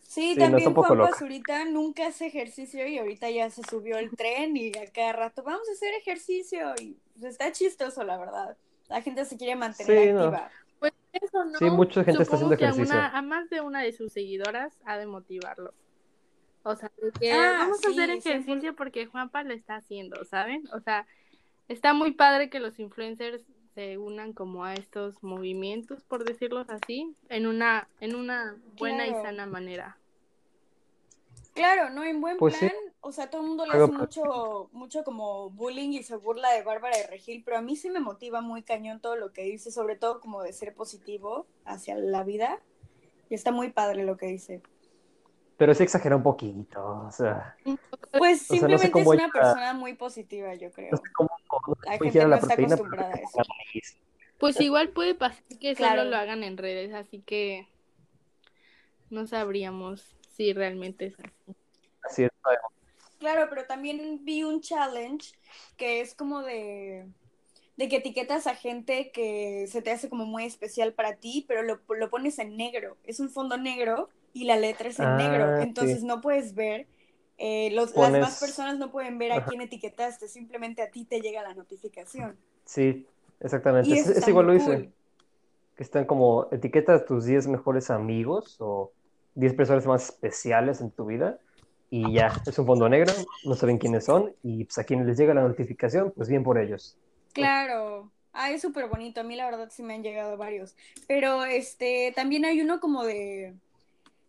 Sí, 0.00 0.34
Sí, 0.34 0.36
no, 0.36 0.46
también 0.46 0.74
poco 0.74 0.88
Juan. 0.88 0.98
Pazurita 1.10 1.64
nunca 1.64 2.06
hace 2.06 2.26
ejercicio 2.26 2.86
y 2.86 2.98
ahorita 2.98 3.30
ya 3.30 3.50
se 3.50 3.62
subió 3.68 3.98
el 3.98 4.10
tren 4.10 4.56
y 4.56 4.68
a 4.76 4.86
cada 4.92 5.12
rato 5.12 5.42
vamos 5.42 5.68
a 5.68 5.72
hacer 5.72 5.94
ejercicio 5.94 6.74
y 6.80 6.96
pues, 7.18 7.32
está 7.32 7.50
chistoso, 7.52 8.04
la 8.04 8.16
verdad. 8.18 8.56
La 8.88 9.02
gente 9.02 9.24
se 9.24 9.36
quiere 9.36 9.56
mantener 9.56 9.98
Sí, 9.98 10.12
no. 10.12 10.20
activa. 10.20 10.50
Pues 10.50 10.63
eso 11.20 11.44
no. 11.44 11.58
Sí, 11.58 11.64
mucha 11.70 12.04
gente 12.04 12.22
está 12.22 12.36
Supongo 12.36 12.54
haciendo 12.54 12.56
que 12.58 12.64
a 12.64 12.68
ejercicio. 12.70 12.98
una- 12.98 13.08
a 13.16 13.22
más 13.22 13.48
de 13.50 13.60
una 13.60 13.82
de 13.82 13.92
sus 13.92 14.12
seguidoras 14.12 14.78
ha 14.84 14.96
de 14.98 15.06
motivarlo. 15.06 15.72
O 16.62 16.74
sea, 16.76 16.90
de 17.00 17.10
que 17.12 17.32
Ah, 17.32 17.56
vamos 17.58 17.84
a 17.84 17.90
hacer 17.90 18.10
100%. 18.10 18.28
ejercicio 18.28 18.74
porque 18.76 19.06
Juanpa 19.06 19.42
lo 19.44 19.52
está 19.54 19.76
haciendo, 19.76 20.24
¿saben? 20.24 20.64
O 20.72 20.80
sea, 20.80 21.06
está 21.68 21.92
muy 21.94 22.12
padre 22.12 22.48
que 22.50 22.58
los 22.60 22.78
influencers 22.78 23.44
se 23.74 23.98
unan 23.98 24.32
como 24.32 24.64
a 24.64 24.74
estos 24.74 25.22
movimientos, 25.22 26.04
por 26.04 26.24
decirlos 26.24 26.70
así, 26.70 27.14
en 27.28 27.46
una, 27.46 27.88
en 28.00 28.14
una 28.14 28.56
buena 28.78 29.06
y 29.06 29.12
sana 29.12 29.46
manera. 29.46 29.98
Claro, 31.54 31.90
no, 31.90 32.02
en 32.04 32.20
buen 32.20 32.36
Pues 32.36 32.56
sí. 32.56 32.68
O 33.04 33.12
sea, 33.12 33.28
todo 33.30 33.42
el 33.42 33.48
mundo 33.48 33.66
le 33.66 33.72
hace 33.74 33.92
mucho, 33.92 34.68
mucho 34.72 35.04
como 35.04 35.50
bullying 35.50 35.90
y 35.90 36.02
se 36.02 36.16
burla 36.16 36.50
de 36.52 36.62
Bárbara 36.62 36.96
de 36.96 37.06
Regil, 37.06 37.42
pero 37.44 37.58
a 37.58 37.60
mí 37.60 37.76
sí 37.76 37.90
me 37.90 38.00
motiva 38.00 38.40
muy 38.40 38.62
cañón 38.62 39.00
todo 39.00 39.14
lo 39.16 39.32
que 39.32 39.42
dice, 39.42 39.70
sobre 39.70 39.96
todo 39.96 40.20
como 40.20 40.42
de 40.42 40.52
ser 40.52 40.74
positivo 40.74 41.46
hacia 41.66 41.96
la 41.96 42.24
vida. 42.24 42.58
Y 43.28 43.34
está 43.34 43.52
muy 43.52 43.70
padre 43.70 44.04
lo 44.04 44.16
que 44.16 44.26
dice. 44.26 44.62
Pero 45.56 45.74
sí 45.74 45.82
exagera 45.82 46.16
un 46.16 46.22
poquito, 46.22 47.04
o 47.06 47.10
sea, 47.12 47.56
Pues 48.10 48.40
sea, 48.40 48.68
no 48.68 48.78
sé 48.78 48.90
simplemente 48.90 48.90
cómo 48.90 49.12
es 49.12 49.18
una 49.18 49.24
ella- 49.26 49.32
persona 49.32 49.74
muy 49.74 49.94
positiva, 49.94 50.54
yo 50.54 50.72
creo. 50.72 50.92
no 50.92 50.96
sé 50.96 51.04
cómo, 51.14 51.30
cómo 51.46 51.76
La 51.84 51.92
gente 51.98 52.20
no 52.20 52.28
la 52.28 52.36
está 52.36 52.48
proteína, 52.48 52.74
acostumbrada 52.74 53.14
a 53.14 53.18
eso. 53.18 53.42
Pues 54.38 54.60
igual 54.60 54.88
puede 54.90 55.14
pasar 55.14 55.44
que 55.60 55.74
Claro. 55.74 56.00
solo 56.02 56.10
lo 56.10 56.16
hagan 56.16 56.42
en 56.42 56.56
redes, 56.56 56.92
así 56.92 57.20
que 57.20 57.68
no 59.10 59.26
sabríamos 59.26 60.14
si 60.36 60.52
realmente 60.52 61.06
es 61.06 61.14
así. 61.20 61.54
Así 62.02 62.24
es, 62.24 62.30
Claro, 63.24 63.46
pero 63.48 63.64
también 63.66 64.22
vi 64.22 64.44
un 64.44 64.60
challenge 64.60 65.32
que 65.78 66.02
es 66.02 66.14
como 66.14 66.42
de, 66.42 67.08
de 67.78 67.88
que 67.88 67.96
etiquetas 67.96 68.46
a 68.46 68.54
gente 68.54 69.10
que 69.12 69.66
se 69.66 69.80
te 69.80 69.90
hace 69.90 70.10
como 70.10 70.26
muy 70.26 70.44
especial 70.44 70.92
para 70.92 71.16
ti, 71.16 71.44
pero 71.48 71.62
lo, 71.62 71.80
lo 71.96 72.10
pones 72.10 72.38
en 72.38 72.56
negro. 72.58 72.98
Es 73.02 73.20
un 73.20 73.30
fondo 73.30 73.56
negro 73.56 74.10
y 74.34 74.44
la 74.44 74.56
letra 74.56 74.90
es 74.90 74.98
en 74.98 75.06
Ah, 75.06 75.16
negro. 75.16 75.54
sí. 75.56 75.64
Entonces 75.64 76.02
no 76.02 76.20
puedes 76.20 76.54
ver, 76.54 76.86
eh, 77.38 77.70
los, 77.72 77.96
las 77.96 78.20
más 78.20 78.40
personas 78.40 78.78
no 78.78 78.92
pueden 78.92 79.16
ver 79.16 79.32
a 79.32 79.36
Ajá. 79.38 79.48
quién 79.48 79.62
etiquetaste, 79.62 80.28
simplemente 80.28 80.82
a 80.82 80.90
ti 80.90 81.06
te 81.06 81.22
llega 81.22 81.42
la 81.42 81.54
notificación. 81.54 82.36
Sí, 82.66 83.06
exactamente. 83.40 83.90
Y 83.90 83.98
Es, 83.98 84.28
igual 84.28 84.46
lo 84.46 84.54
hice. 84.54 84.92
Que 85.76 85.82
están 85.82 86.04
como 86.04 86.48
etiqueta 86.52 86.94
a 86.94 87.04
tus 87.04 87.24
10 87.24 87.48
mejores 87.48 87.90
amigos 87.90 88.56
o 88.60 88.92
10 89.34 89.54
personas 89.54 89.86
más 89.86 90.10
especiales 90.10 90.80
en 90.80 90.90
tu 90.92 91.06
vida. 91.06 91.40
Y 91.90 92.12
ya, 92.12 92.32
es 92.46 92.58
un 92.58 92.66
fondo 92.66 92.88
negro, 92.88 93.12
no 93.44 93.54
saben 93.54 93.78
quiénes 93.78 94.04
son. 94.04 94.34
Y 94.42 94.64
pues 94.64 94.78
a 94.78 94.84
quienes 94.84 95.06
les 95.06 95.16
llega 95.16 95.34
la 95.34 95.42
notificación, 95.42 96.12
pues 96.16 96.28
bien 96.28 96.42
por 96.42 96.58
ellos. 96.58 96.96
Claro. 97.32 98.10
Ah, 98.32 98.50
es 98.50 98.62
súper 98.62 98.88
bonito. 98.88 99.20
A 99.20 99.24
mí 99.24 99.36
la 99.36 99.44
verdad 99.44 99.70
sí 99.70 99.82
me 99.82 99.94
han 99.94 100.02
llegado 100.02 100.36
varios. 100.36 100.74
Pero 101.06 101.44
este, 101.44 102.12
también 102.16 102.44
hay 102.44 102.60
uno 102.60 102.80
como 102.80 103.04
de, 103.04 103.54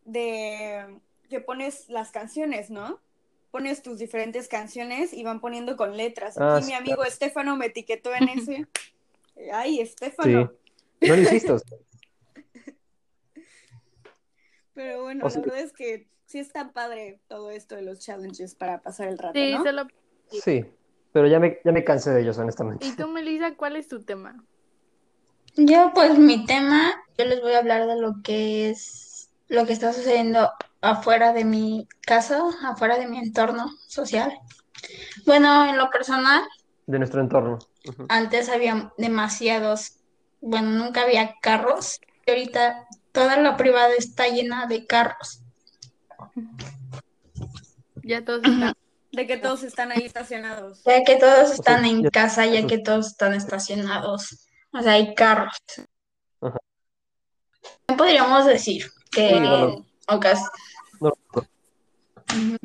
de 0.05 0.85
que 1.29 1.39
pones 1.39 1.89
las 1.89 2.11
canciones, 2.11 2.69
¿no? 2.69 2.99
Pones 3.49 3.81
tus 3.81 3.97
diferentes 3.97 4.47
canciones 4.47 5.11
y 5.11 5.23
van 5.23 5.39
poniendo 5.39 5.75
con 5.75 5.97
letras. 5.97 6.37
Ah, 6.37 6.57
Aquí 6.57 6.67
mi 6.67 6.73
amigo 6.73 7.03
Estefano 7.03 7.55
me 7.57 7.67
etiquetó 7.67 8.13
en 8.13 8.29
ese. 8.29 8.67
Ay, 9.53 9.79
Estefano. 9.79 10.51
Sí. 11.01 11.07
No 11.07 11.15
lo 11.15 11.21
hiciste. 11.21 11.53
Pero 14.75 15.03
bueno, 15.03 15.25
O 15.25 15.29
sea, 15.29 15.41
la 15.41 15.47
verdad 15.47 15.65
es 15.65 15.73
que 15.73 16.07
sí 16.25 16.39
está 16.39 16.71
padre 16.71 17.19
todo 17.27 17.51
esto 17.51 17.75
de 17.75 17.81
los 17.81 17.99
challenges 17.99 18.55
para 18.55 18.81
pasar 18.81 19.07
el 19.07 19.17
rato, 19.17 19.33
Sí, 19.33 19.53
¿no? 19.53 19.87
Sí, 20.29 20.65
pero 21.11 21.27
ya 21.27 21.39
me, 21.39 21.59
ya 21.63 21.71
me 21.71 21.83
cansé 21.83 22.11
de 22.11 22.21
ellos, 22.21 22.37
honestamente. 22.37 22.85
¿Y 22.85 22.95
tú, 22.95 23.07
Melissa, 23.07 23.55
cuál 23.55 23.75
es 23.75 23.87
tu 23.87 24.03
tema? 24.03 24.43
Yo, 25.55 25.91
pues 25.93 26.17
mi 26.17 26.45
tema, 26.45 26.93
yo 27.17 27.25
les 27.25 27.41
voy 27.41 27.53
a 27.53 27.59
hablar 27.59 27.87
de 27.87 27.95
lo 27.95 28.21
que 28.23 28.69
es 28.69 29.29
lo 29.47 29.65
que 29.65 29.73
está 29.73 29.93
sucediendo 29.93 30.51
afuera 30.81 31.31
de 31.31 31.45
mi 31.45 31.87
casa, 32.01 32.43
afuera 32.63 32.97
de 32.97 33.07
mi 33.07 33.19
entorno 33.19 33.71
social. 33.87 34.33
Bueno, 35.25 35.65
en 35.65 35.77
lo 35.77 35.89
personal, 35.89 36.43
De 36.87 36.99
nuestro 36.99 37.21
entorno. 37.21 37.59
Antes 38.09 38.49
había 38.49 38.91
demasiados, 38.97 39.99
bueno, 40.41 40.71
nunca 40.71 41.03
había 41.03 41.35
carros, 41.41 41.99
y 42.25 42.31
ahorita 42.31 42.87
toda 43.11 43.37
la 43.37 43.55
privada 43.55 43.93
está 43.97 44.27
llena 44.27 44.65
de 44.67 44.85
carros. 44.85 45.41
Ya 48.03 48.23
todos 48.23 48.43
están... 48.43 48.73
De 49.11 49.27
que 49.27 49.37
todos 49.37 49.63
están 49.63 49.91
ahí 49.91 50.03
estacionados. 50.03 50.83
Ya 50.83 51.03
que 51.03 51.15
todos 51.15 51.47
sea, 51.47 51.55
están 51.55 51.85
en 51.85 52.03
casa, 52.09 52.45
ya 52.45 52.67
que 52.67 52.77
todos 52.79 53.07
están 53.07 53.33
estacionados. 53.33 54.45
O 54.73 54.81
sea, 54.81 54.93
hay 54.93 55.15
carros. 55.15 55.55
Ajá. 56.41 56.57
Podríamos 57.97 58.45
decir 58.45 58.91
que 59.09 59.39
ocas- 60.07 60.49
No, 60.99 61.13
Ujú. 61.33 62.57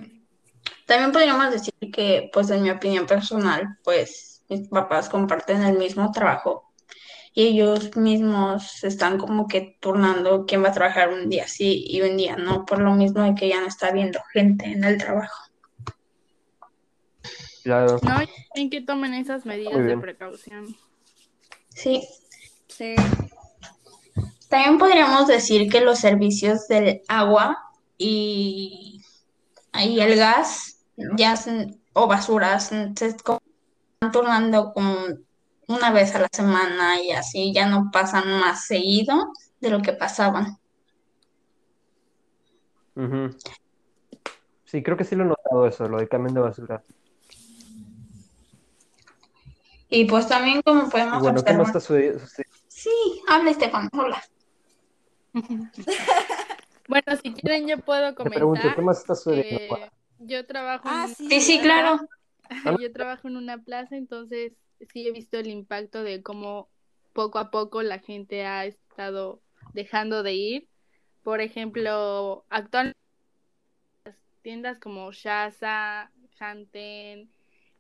También 0.87 1.13
podríamos 1.13 1.53
decir 1.53 1.73
que, 1.93 2.31
pues 2.33 2.51
en 2.51 2.63
mi 2.63 2.71
opinión 2.71 3.07
personal, 3.07 3.79
pues 3.85 4.43
mis 4.49 4.69
papás 4.69 5.09
comparten 5.09 5.63
el 5.63 5.79
mismo 5.79 6.11
trabajo 6.11 6.70
y 7.33 7.47
ellos 7.47 7.97
mismos 7.97 8.83
están 8.83 9.19
como 9.19 9.47
que 9.47 9.77
turnando 9.81 10.47
quién 10.47 10.65
va 10.65 10.69
a 10.69 10.73
trabajar 10.73 11.11
un 11.11 11.29
día 11.29 11.47
sí 11.47 11.85
y 11.87 12.03
un 12.03 12.17
día 12.17 12.37
no, 12.37 12.65
por 12.67 12.81
lo 12.81 12.93
mismo 12.95 13.23
de 13.23 13.35
que 13.35 13.49
ya 13.49 13.61
no 13.61 13.67
está 13.69 13.89
habiendo 13.89 14.21
gente 14.33 14.67
en 14.67 14.83
el 14.85 14.99
trabajo. 14.99 15.45
claro. 17.63 17.99
No, 18.03 18.19
en 18.55 18.71
que 18.71 18.81
tomen 18.81 19.15
esas 19.15 19.47
medidas 19.47 19.85
de 19.85 19.97
precaución. 19.99 20.77
Sí, 21.69 22.07
Sí. 22.67 22.95
también 24.49 24.79
podríamos 24.79 25.27
decir 25.27 25.71
que 25.71 25.81
los 25.81 25.99
servicios 25.99 26.69
del 26.69 27.03
agua 27.09 27.59
y, 27.99 29.03
y 29.75 30.01
el 30.01 30.17
gas 30.17 30.79
ya 31.17 31.35
o 31.93 32.07
basuras 32.07 32.69
se 32.69 33.07
están 33.07 33.39
turnando 34.13 34.73
como 34.73 34.97
una 35.71 35.91
vez 35.93 36.15
a 36.15 36.19
la 36.21 36.29
semana 36.33 37.01
y 37.01 37.13
así 37.13 37.53
ya 37.55 37.67
no 37.67 37.91
pasan 37.93 38.41
más 38.41 38.67
seguido 38.67 39.33
de 39.61 39.71
lo 39.71 39.81
que 39.81 39.93
pasaban. 39.93 40.59
Sí, 44.65 44.83
creo 44.83 44.97
que 44.97 45.05
sí 45.05 45.17
lo 45.17 45.25
he 45.25 45.27
notado 45.29 45.67
eso, 45.67 45.89
lo 45.89 45.99
de 45.99 46.09
camión 46.09 46.35
de 46.35 46.41
basura. 46.41 46.83
Y 49.89 50.05
pues 50.05 50.29
también 50.29 50.63
como 50.63 50.87
Y 50.87 50.91
podemos 50.91 51.23
bueno, 51.23 51.43
¿qué 51.45 51.53
más 51.55 51.63
observar. 51.63 51.67
está 51.69 51.81
sucediendo? 51.81 52.27
Sí, 52.27 52.43
Sí, 52.69 53.23
habla 53.29 53.51
Estefan, 53.51 53.89
hola. 53.93 54.23
Bueno, 56.89 57.17
si 57.23 57.33
quieren 57.33 57.69
yo 57.69 57.79
puedo 57.79 58.15
Te 58.17 58.29
pregunto, 58.29 58.63
comentar 58.63 58.75
¿qué 58.75 58.83
más 58.83 58.99
está 58.99 59.15
sucediendo? 59.15 59.77
que 59.77 59.91
yo 60.19 60.45
trabajo 60.45 60.89
Ah, 60.89 61.07
en... 61.09 61.15
sí. 61.15 61.29
Sí, 61.31 61.41
sí, 61.41 61.61
claro. 61.61 62.01
Yo 62.81 62.93
trabajo 62.93 63.29
en 63.29 63.37
una 63.37 63.59
plaza, 63.59 63.97
entonces 63.97 64.53
sí 64.93 65.07
he 65.07 65.13
visto 65.13 65.39
el 65.39 65.49
impacto 65.49 66.03
de 66.03 66.23
cómo 66.23 66.69
poco 67.13 67.39
a 67.39 67.51
poco 67.51 67.83
la 67.83 67.99
gente 67.99 68.47
ha 68.47 68.65
estado 68.65 69.41
dejando 69.73 70.23
de 70.23 70.35
ir. 70.35 70.69
Por 71.23 71.41
ejemplo, 71.41 72.45
actualmente 72.49 72.99
las 74.05 74.17
tiendas 74.43 74.79
como 74.79 75.13
Shaza, 75.13 76.11
Hanten 76.39 77.31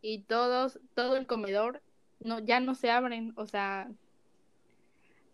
y 0.02 0.22
todos, 0.22 0.78
todo 0.94 1.16
el 1.16 1.26
comedor 1.26 1.82
no, 2.20 2.38
ya 2.38 2.60
no 2.60 2.74
se 2.74 2.90
abren. 2.90 3.32
O 3.36 3.46
sea, 3.46 3.90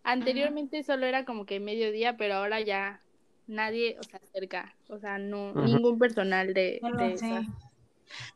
anteriormente 0.04 0.82
solo 0.82 1.06
era 1.06 1.25
como 1.25 1.46
que 1.46 1.58
mediodía, 1.58 2.16
pero 2.16 2.35
ahora 2.35 2.61
ya 2.61 3.00
nadie, 3.46 3.96
o 3.99 4.02
sea, 4.02 4.20
cerca, 4.32 4.75
o 4.88 4.99
sea, 4.99 5.18
no, 5.18 5.52
ningún 5.54 5.99
personal 5.99 6.52
de, 6.54 6.80
esas 7.12 7.46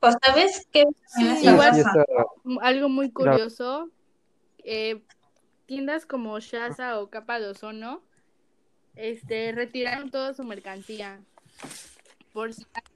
Pues 0.00 0.16
sabes 0.24 0.66
que 0.72 0.84
Sí, 1.06 1.46
igual- 1.46 1.74
sí 1.74 1.80
está- 1.80 2.04
algo 2.62 2.88
muy 2.88 3.10
curioso, 3.10 3.88
eh, 4.64 5.02
tiendas 5.66 6.06
como 6.06 6.38
Shaza 6.40 6.98
o 7.00 7.10
Capa 7.10 7.38
de 7.38 7.48
Ozono, 7.48 8.02
este, 8.96 9.52
retiraron 9.52 10.10
toda 10.10 10.34
su 10.34 10.44
mercancía. 10.44 11.20
Por 12.32 12.50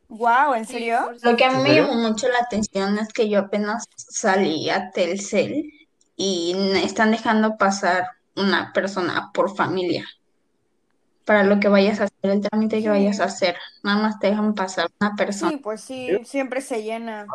Wow, 0.09 0.55
¿en 0.55 0.67
sí, 0.67 0.75
serio? 0.75 0.99
por 1.05 1.31
Lo 1.31 1.37
que 1.37 1.45
a 1.45 1.51
mí 1.51 1.57
¿En 1.57 1.63
me 1.63 1.75
llamó 1.75 1.95
mucho 1.95 2.29
la 2.29 2.39
atención 2.41 2.99
es 2.99 3.13
que 3.13 3.29
yo 3.29 3.39
apenas 3.41 3.85
salí 3.97 4.71
a 4.71 4.91
Telcel 4.91 5.65
y 6.17 6.55
están 6.77 7.11
dejando 7.11 7.57
pasar 7.57 8.07
una 8.37 8.73
persona 8.73 9.31
por 9.33 9.57
familia 9.57 10.05
para 11.25 11.43
lo 11.45 11.59
que 11.61 11.69
vayas 11.69 12.01
a 12.01 12.05
hacer, 12.05 12.31
el 12.31 12.41
trámite 12.41 12.77
que 12.77 12.83
Sí. 12.83 12.89
vayas 12.89 13.21
a 13.21 13.25
hacer. 13.25 13.57
Nada 13.83 14.03
más 14.03 14.19
te 14.19 14.29
dejan 14.29 14.55
pasar 14.55 14.89
una 15.01 15.15
persona. 15.17 15.51
Sí, 15.53 15.57
pues 15.59 15.81
sí, 15.81 16.11
siempre 16.25 16.61
se 16.61 16.83
llena. 16.83 17.27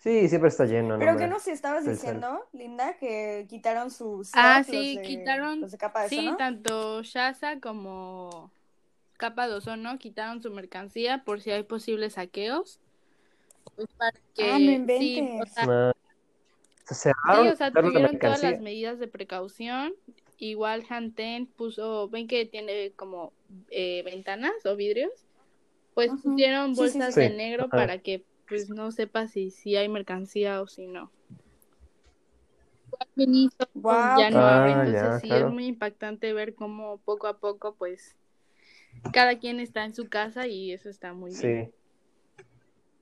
Sí, 0.00 0.28
siempre 0.28 0.48
está 0.48 0.64
lleno, 0.64 0.94
¿no? 0.94 0.98
Pero 0.98 1.12
hombre? 1.12 1.26
que 1.26 1.30
nos 1.30 1.46
estabas 1.46 1.84
diciendo, 1.86 2.44
Linda, 2.52 2.96
que 2.98 3.46
quitaron 3.48 3.90
sus 3.90 4.30
Ah, 4.34 4.62
sí, 4.64 4.94
los 4.96 5.02
de, 5.02 5.02
quitaron- 5.02 5.60
los 5.60 5.70
de 5.70 5.78
capa 5.78 6.02
de 6.02 6.08
Sí, 6.08 6.18
ozono. 6.18 6.36
tanto 6.36 7.02
Shaza 7.02 7.60
como 7.60 8.50
Capa 9.16 9.46
de 9.46 9.54
Ozono 9.54 9.98
quitaron 9.98 10.42
su 10.42 10.50
mercancía 10.50 11.22
por 11.24 11.40
si 11.40 11.52
hay 11.52 11.62
posibles 11.62 12.14
saqueos. 12.14 12.80
Pues 13.76 13.86
para 13.96 14.10
que, 14.34 14.42
Ah, 14.50 14.52
no 14.54 14.58
sí, 14.58 14.72
inventes. 14.72 15.40
o 15.40 15.46
sea, 15.54 15.66
No. 15.66 15.92
Se 16.84 16.94
Sí, 16.96 17.00
cerraron, 17.02 17.46
o 17.48 17.56
sea, 17.56 17.68
quitaron 17.68 17.84
la 17.92 17.92
tuvieron 17.92 18.18
todas 18.18 18.42
las 18.42 18.60
medidas 18.60 18.98
de 18.98 19.06
precaución. 19.06 19.92
Igual 20.42 20.84
Hanten 20.88 21.46
puso, 21.46 22.08
ven 22.08 22.26
que 22.26 22.46
tiene 22.46 22.90
como 22.96 23.32
eh, 23.70 24.02
ventanas 24.04 24.66
o 24.66 24.74
vidrios, 24.74 25.12
pues 25.94 26.10
pusieron 26.20 26.74
Sí, 26.74 26.74
sí, 26.74 26.80
bolsas 26.80 27.14
sí. 27.14 27.20
de 27.20 27.28
Sí, 27.28 27.36
negro 27.36 27.64
ajá. 27.66 27.76
para 27.76 27.98
que 27.98 28.24
pues 28.48 28.68
no 28.68 28.90
sepa 28.90 29.28
si, 29.28 29.52
si 29.52 29.76
hay 29.76 29.88
mercancía 29.88 30.60
o 30.60 30.66
si 30.66 30.88
no. 30.88 31.12
Benito, 33.14 33.68
pues, 33.72 33.82
Guau, 33.84 34.18
ya 34.18 34.30
no 34.30 34.38
Ah, 34.38 34.56
abre, 34.56 34.72
entonces 34.72 34.94
ya, 34.94 35.20
sí 35.20 35.28
claro. 35.28 35.46
es 35.46 35.52
muy 35.52 35.66
impactante 35.66 36.32
ver 36.32 36.56
cómo 36.56 36.98
poco 37.04 37.28
a 37.28 37.38
poco 37.38 37.76
pues 37.76 38.16
cada 39.12 39.38
quien 39.38 39.60
está 39.60 39.84
en 39.84 39.94
su 39.94 40.08
casa 40.08 40.48
y 40.48 40.72
eso 40.72 40.88
está 40.88 41.12
muy 41.12 41.30
bien. 41.30 41.66
Sí. 41.66 41.72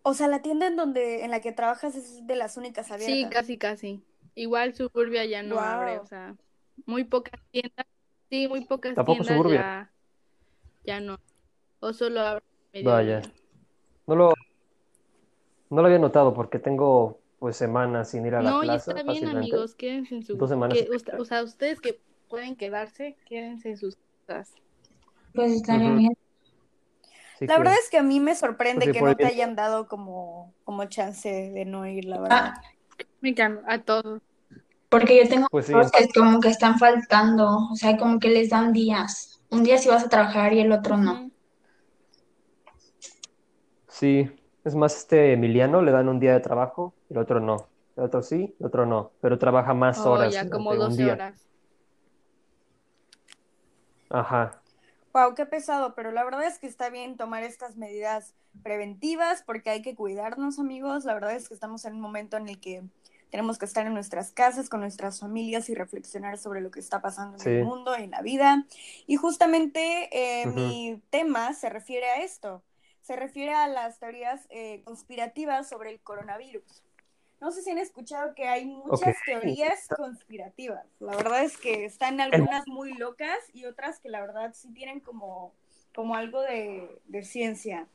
O 0.03 0.13
sea, 0.13 0.29
la 0.29 0.43
tienda 0.43 0.67
en 0.67 0.77
donde 0.77 1.25
en 1.25 1.31
la 1.31 1.41
que 1.41 1.53
trabajas 1.53 1.95
es 1.97 2.27
de 2.27 2.37
las 2.37 2.59
únicas 2.59 2.91
abiertas. 2.91 3.17
Sí, 3.17 3.27
casi, 3.31 3.57
casi. 3.57 4.03
Igual 4.35 4.75
Suburbia 4.75 5.25
ya 5.25 5.43
no 5.43 5.59
abre, 5.59 5.99
o 5.99 6.07
sea, 6.07 6.37
muy 6.87 7.05
pocas 7.05 7.41
tiendas. 7.51 7.87
Sí, 8.31 8.49
muy 8.49 8.65
pocas 8.65 8.95
¿Tampoco 8.95 9.25
tiendas 9.25 9.37
Suburbia? 9.37 9.61
ya, 9.61 9.93
ya 10.85 11.01
no. 11.01 11.17
O 11.81 11.93
solo 11.93 12.21
abre 12.21 12.45
Vaya. 12.85 13.23
No 14.07 14.17
lo, 14.17 14.35
no 15.71 15.81
lo 15.83 15.87
había 15.87 15.99
notado 15.99 16.35
porque 16.35 16.59
tengo 16.59 17.21
pues 17.39 17.57
semanas 17.57 18.11
sin 18.11 18.27
ir 18.27 18.35
a 18.35 18.43
la 18.43 18.51
No, 18.51 18.65
y 18.65 18.69
plaza 18.69 18.93
está 18.93 19.03
bien, 19.03 19.27
fácilmente. 19.27 19.57
amigos, 19.57 19.75
quédense 19.75 20.15
en 20.17 20.23
sus... 20.25 20.39
Dos 20.39 20.51
semanas 20.51 20.79
que 20.79 20.89
o 21.19 21.25
sea, 21.25 21.43
ustedes 21.43 21.81
que 21.81 22.01
pueden 22.29 22.57
quedarse, 22.57 23.17
quédense 23.27 23.71
en 23.71 23.77
sus 23.79 23.97
casas. 24.27 24.55
Pues 25.35 25.53
estaría 25.53 25.89
Ujú. 25.89 25.99
bien. 25.99 26.13
Así 27.35 27.47
La 27.47 27.55
que, 27.55 27.59
verdad 27.59 27.75
es 27.83 27.91
que 27.91 27.99
a 27.99 28.03
mí 28.03 28.21
me 28.21 28.35
sorprende 28.35 28.85
Pues 28.85 28.87
sí, 28.87 28.93
que 28.93 29.03
no 29.03 29.17
te 29.17 29.25
hayan 29.27 29.57
dado 29.57 29.89
como, 29.89 30.55
como 30.65 30.85
chance 30.87 31.29
de 31.29 31.65
no 31.65 31.87
ir, 31.87 32.05
la 32.05 32.21
verdad. 32.21 32.53
Ah, 32.55 32.63
Me 33.21 33.31
encanta, 33.31 33.63
a 33.73 33.83
todos. 33.83 34.21
Porque 34.91 35.17
yo 35.23 35.29
tengo 35.29 35.49
Pues 35.51 35.67
sí, 35.67 35.73
amigos 35.73 35.93
que 35.93 36.09
como 36.11 36.41
que 36.41 36.49
están 36.49 36.79
faltando, 36.79 37.69
o 37.73 37.77
sea, 37.77 37.97
como 37.97 38.19
que 38.21 38.29
les 38.31 38.51
dan 38.51 38.73
días. 38.73 39.41
Un 39.51 39.65
día 39.65 39.79
sí 39.79 39.89
vas 39.89 40.05
a 40.05 40.09
trabajar 40.11 40.53
y 40.53 40.61
el 40.61 40.73
otro 40.73 40.97
no. 40.99 41.31
Sí. 43.89 44.31
Es 44.65 44.75
más, 44.75 44.97
este 44.97 45.33
Emiliano 45.33 45.83
le 45.83 45.91
dan 45.93 46.09
un 46.09 46.21
día 46.21 46.33
de 46.35 46.41
trabajo, 46.41 46.95
el 47.09 47.19
otro 47.19 47.41
no. 47.41 47.71
El 47.97 48.05
otro 48.05 48.23
sí, 48.23 48.55
el 48.61 48.67
otro 48.67 48.87
no. 48.87 49.13
Pero 49.21 49.39
trabaja 49.39 49.75
más 49.75 50.07
Oh, 50.07 50.13
horas 50.13 50.35
ya 50.35 50.49
como 50.51 50.75
durante 50.75 50.77
un 50.77 50.79
12 50.79 51.03
día. 51.05 51.13
horas. 51.15 51.49
Ajá. 54.11 54.63
Wow, 55.13 55.35
qué 55.35 55.47
pesado, 55.47 55.95
pero 55.95 56.13
la 56.13 56.25
verdad 56.25 56.45
es 56.47 56.59
que 56.59 56.67
está 56.69 56.89
bien 56.91 57.17
tomar 57.17 57.43
estas 57.43 57.77
medidas 57.77 58.35
preventivas 58.63 59.43
porque 59.43 59.71
hay 59.71 59.83
que 59.83 59.95
cuidarnos, 59.97 60.59
amigos. 60.59 61.05
La 61.05 61.15
verdad 61.15 61.35
es 61.35 61.49
que 61.49 61.55
estamos 61.55 61.85
en 61.85 61.95
un 61.95 62.01
momento 62.01 62.37
en 62.37 62.49
el 62.49 62.61
que 62.61 62.85
tenemos 63.31 63.59
que 63.59 63.65
estar 63.65 63.87
en 63.87 63.95
nuestras 63.95 64.33
casas 64.33 64.69
con 64.69 64.81
nuestras 64.81 65.21
familias 65.21 65.69
y 65.71 65.75
reflexionar 65.75 66.39
sobre 66.39 66.61
lo 66.61 66.71
que 66.71 66.81
está 66.81 67.01
pasando 67.01 67.37
en 67.37 67.43
Sí. 67.43 67.51
el 67.51 67.65
mundo, 67.65 67.95
en 67.95 68.11
la 68.11 68.23
vida. 68.23 68.67
Y 69.07 69.17
justamente 69.17 70.09
eh, 70.13 70.47
Ujú. 70.47 70.55
mi 70.55 71.03
tema 71.11 71.55
se 71.55 71.69
refiere 71.71 72.07
a 72.11 72.23
esto. 72.23 72.63
Se 73.03 73.17
refiere 73.17 73.53
a 73.55 73.67
las 73.69 73.99
teorías 73.99 74.47
eh, 74.51 74.83
conspirativas 74.85 75.69
sobre 75.69 75.91
el 75.91 76.01
coronavirus. 76.01 76.83
No 77.41 77.51
sé 77.53 77.63
si 77.63 77.71
han 77.71 77.79
escuchado 77.79 78.35
que 78.35 78.47
hay 78.47 78.67
muchas 78.67 79.17
Ok. 79.17 79.25
teorías 79.25 79.89
conspirativas. 79.97 80.85
La 80.99 81.17
verdad 81.17 81.43
es 81.43 81.57
que 81.57 81.87
están 81.87 82.21
algunas 82.21 82.67
muy 82.69 82.93
locas 82.93 83.39
y 83.55 83.65
otras 83.65 83.99
que 83.99 84.11
la 84.11 84.21
verdad 84.21 84.53
sí 84.55 84.69
tienen 84.75 85.01
como, 85.01 85.55
como 85.95 86.17
algo 86.17 86.43
de, 86.43 87.01
de 87.07 87.23
ciencia. 87.23 87.87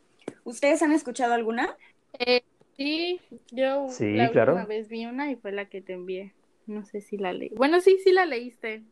¿Ustedes 0.44 0.82
han 0.82 0.92
escuchado 0.94 1.34
alguna? 1.36 1.78
Eh, 2.18 2.44
sí, 2.78 3.20
yo 3.52 3.88
Sí, 3.90 4.14
la 4.14 4.32
claro. 4.32 4.54
última 4.54 4.68
vez 4.68 4.90
vi 4.90 5.06
una 5.06 5.32
y 5.32 5.36
fue 5.36 5.52
la 5.52 5.66
que 5.70 5.82
te 5.82 5.94
envié. 5.94 6.34
No 6.68 6.86
sé 6.86 7.02
si 7.02 7.18
la 7.18 7.32
leí. 7.34 7.50
Bueno, 7.56 7.80
sí, 7.82 7.98
sí 8.04 8.12
la 8.12 8.26
leíste. 8.26 8.84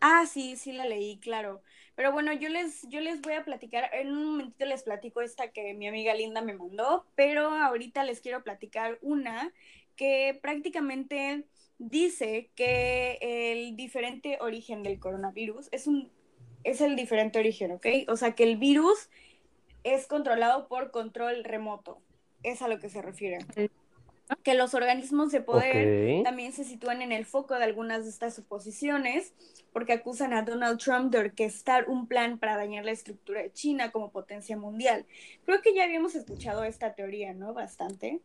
Ah, 0.00 0.26
sí, 0.26 0.56
sí 0.56 0.72
la 0.72 0.84
leí, 0.84 1.16
claro. 1.18 1.62
Pero 1.96 2.12
bueno, 2.12 2.32
yo 2.32 2.48
les, 2.48 2.86
yo 2.88 3.00
les 3.00 3.20
voy 3.22 3.34
a 3.34 3.44
platicar, 3.44 3.88
en 3.92 4.08
un 4.12 4.24
momentito 4.26 4.66
les 4.66 4.82
platico 4.82 5.22
esta 5.22 5.50
que 5.50 5.74
mi 5.74 5.86
amiga 5.88 6.14
Linda 6.14 6.42
me 6.42 6.54
mandó, 6.54 7.06
pero 7.14 7.48
ahorita 7.48 8.04
les 8.04 8.20
quiero 8.20 8.42
platicar 8.42 8.98
una 9.00 9.52
que 9.96 10.38
prácticamente 10.42 11.44
dice 11.78 12.50
que 12.54 13.18
el 13.20 13.76
diferente 13.76 14.38
origen 14.40 14.82
del 14.82 14.98
coronavirus 14.98 15.68
es 15.72 15.86
un 15.86 16.10
es 16.64 16.80
el 16.80 16.96
diferente 16.96 17.38
origen, 17.38 17.72
¿ok? 17.72 17.86
O 18.08 18.16
sea, 18.16 18.34
que 18.34 18.44
el 18.44 18.56
virus 18.56 19.10
es 19.84 20.06
controlado 20.06 20.66
por 20.66 20.90
control 20.90 21.44
remoto. 21.44 22.00
Es 22.44 22.62
a 22.62 22.68
lo 22.68 22.78
que 22.78 22.88
se 22.88 23.02
refiere. 23.02 23.38
Que 24.42 24.54
los 24.54 24.74
organismos 24.74 25.32
de 25.32 25.40
poder 25.40 26.22
también 26.22 26.52
se 26.52 26.64
sitúan 26.64 27.02
en 27.02 27.10
el 27.12 27.26
foco 27.26 27.54
de 27.54 27.64
algunas 27.64 28.04
de 28.04 28.10
estas 28.10 28.34
suposiciones 28.34 29.34
porque 29.72 29.92
acusan 29.92 30.32
a 30.32 30.42
Donald 30.42 30.78
Trump 30.78 31.10
de 31.10 31.18
orquestar 31.18 31.88
un 31.88 32.06
plan 32.06 32.38
para 32.38 32.56
dañar 32.56 32.84
la 32.84 32.92
estructura 32.92 33.42
de 33.42 33.52
China 33.52 33.90
como 33.90 34.10
potencia 34.10 34.56
mundial. 34.56 35.04
Creo 35.44 35.60
que 35.60 35.74
ya 35.74 35.84
habíamos 35.84 36.14
escuchado 36.14 36.64
esta 36.64 36.94
teoría, 36.94 37.34
¿no? 37.34 37.52
Bastante. 37.54 38.20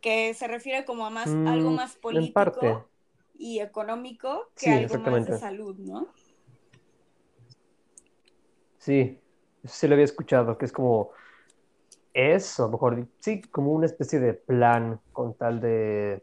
Que 0.00 0.32
se 0.34 0.46
refiere 0.46 0.84
como 0.84 1.04
a 1.04 1.10
más, 1.10 1.28
Mm, 1.28 1.48
algo 1.48 1.70
más 1.72 1.96
en 1.96 2.32
parte. 2.32 2.60
político 2.60 2.88
y 3.36 3.60
económico 3.60 4.50
que 4.54 4.66
Sí, 4.66 4.70
algo 4.70 4.98
más 4.98 5.26
de 5.26 5.38
salud, 5.38 5.76
¿no? 5.78 6.08
Sí, 8.78 9.18
eso 9.62 9.74
sí 9.74 9.88
lo 9.88 9.94
había 9.94 10.04
escuchado, 10.04 10.56
que 10.56 10.64
es 10.64 10.72
como, 10.72 11.10
es, 12.14 12.58
o 12.58 12.64
a 12.64 12.66
lo 12.66 12.72
mejor, 12.72 13.06
sí, 13.20 13.40
como 13.42 13.72
una 13.72 13.86
especie 13.86 14.20
de 14.20 14.34
plan 14.34 15.00
con 15.12 15.34
tal 15.34 15.60
de 15.60 16.22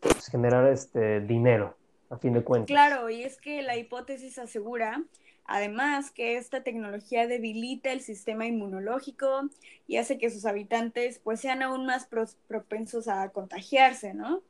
pues, 0.00 0.28
generar 0.28 0.66
este 0.68 1.20
dinero, 1.20 1.76
a 2.10 2.18
fin 2.18 2.32
de 2.32 2.42
cuentas. 2.42 2.66
Claro, 2.66 3.08
y 3.08 3.22
es 3.22 3.38
que 3.38 3.62
la 3.62 3.76
hipótesis 3.76 4.38
asegura, 4.38 5.02
además, 5.44 6.10
que 6.10 6.36
esta 6.36 6.62
tecnología 6.62 7.26
debilita 7.26 7.92
el 7.92 8.00
sistema 8.00 8.46
inmunológico 8.46 9.48
y 9.86 9.96
hace 9.96 10.18
que 10.18 10.30
sus 10.30 10.44
habitantes 10.44 11.20
pues 11.22 11.40
sean 11.40 11.62
aún 11.62 11.86
más 11.86 12.08
propensos 12.48 13.08
a 13.08 13.28
contagiarse, 13.30 14.14
¿no? 14.14 14.42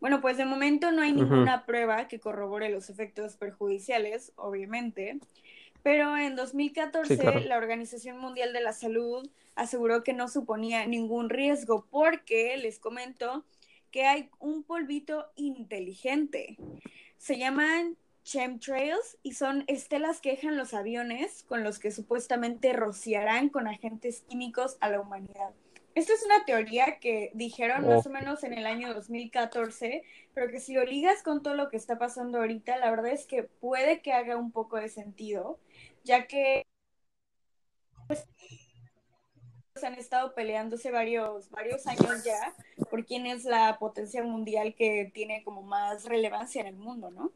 Bueno, 0.00 0.20
pues 0.20 0.36
de 0.36 0.44
momento 0.44 0.92
no 0.92 1.02
hay 1.02 1.12
ninguna 1.12 1.66
prueba 1.66 2.06
que 2.06 2.20
corrobore 2.20 2.68
los 2.68 2.88
efectos 2.88 3.36
perjudiciales, 3.36 4.32
obviamente, 4.36 5.18
pero 5.82 6.16
en 6.16 6.36
2014 6.36 7.16
Sí, 7.16 7.20
claro. 7.20 7.40
la 7.40 7.56
Organización 7.56 8.18
Mundial 8.18 8.52
de 8.52 8.60
la 8.60 8.72
Salud 8.72 9.28
aseguró 9.58 10.02
que 10.04 10.12
no 10.12 10.28
suponía 10.28 10.86
ningún 10.86 11.28
riesgo 11.28 11.86
porque, 11.90 12.56
les 12.56 12.78
comento, 12.78 13.44
que 13.90 14.06
hay 14.06 14.30
un 14.38 14.62
polvito 14.62 15.26
inteligente. 15.34 16.56
Se 17.16 17.38
llaman 17.38 17.96
chemtrails 18.22 19.18
y 19.22 19.32
son 19.32 19.64
estelas 19.66 20.20
que 20.20 20.30
dejan 20.30 20.56
los 20.56 20.74
aviones 20.74 21.42
con 21.42 21.64
los 21.64 21.78
que 21.78 21.90
supuestamente 21.90 22.72
rociarán 22.72 23.48
con 23.48 23.66
agentes 23.66 24.22
químicos 24.28 24.76
a 24.80 24.90
la 24.90 25.00
humanidad. 25.00 25.54
Esta 25.94 26.12
es 26.12 26.24
una 26.24 26.44
teoría 26.44 27.00
que 27.00 27.32
dijeron 27.34 27.84
más 27.84 28.06
o 28.06 28.10
menos 28.10 28.44
en 28.44 28.52
el 28.52 28.66
año 28.66 28.94
2014, 28.94 30.04
pero 30.32 30.48
que 30.48 30.60
si 30.60 30.74
lo 30.74 30.84
ligas 30.84 31.24
con 31.24 31.42
todo 31.42 31.54
lo 31.54 31.68
que 31.70 31.76
está 31.76 31.98
pasando 31.98 32.38
ahorita, 32.38 32.76
la 32.76 32.90
verdad 32.90 33.08
es 33.08 33.26
que 33.26 33.42
puede 33.42 34.00
que 34.00 34.12
haga 34.12 34.36
un 34.36 34.52
poco 34.52 34.76
de 34.76 34.90
sentido, 34.90 35.58
ya 36.04 36.28
que 36.28 36.66
pues, 38.06 38.28
han 39.84 39.94
estado 39.94 40.34
peleándose 40.34 40.90
varios, 40.90 41.50
varios 41.50 41.86
años 41.86 42.24
ya 42.24 42.54
por 42.90 43.04
quién 43.04 43.26
es 43.26 43.44
la 43.44 43.78
potencia 43.78 44.22
mundial 44.22 44.74
que 44.74 45.10
tiene 45.14 45.42
como 45.44 45.62
más 45.62 46.04
relevancia 46.04 46.60
en 46.60 46.68
el 46.68 46.76
mundo, 46.76 47.10
¿no? 47.10 47.30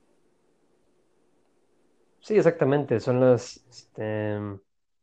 Sí, 2.21 2.37
exactamente, 2.37 3.01
son 3.01 3.21
las, 3.21 3.65
este, 3.69 4.39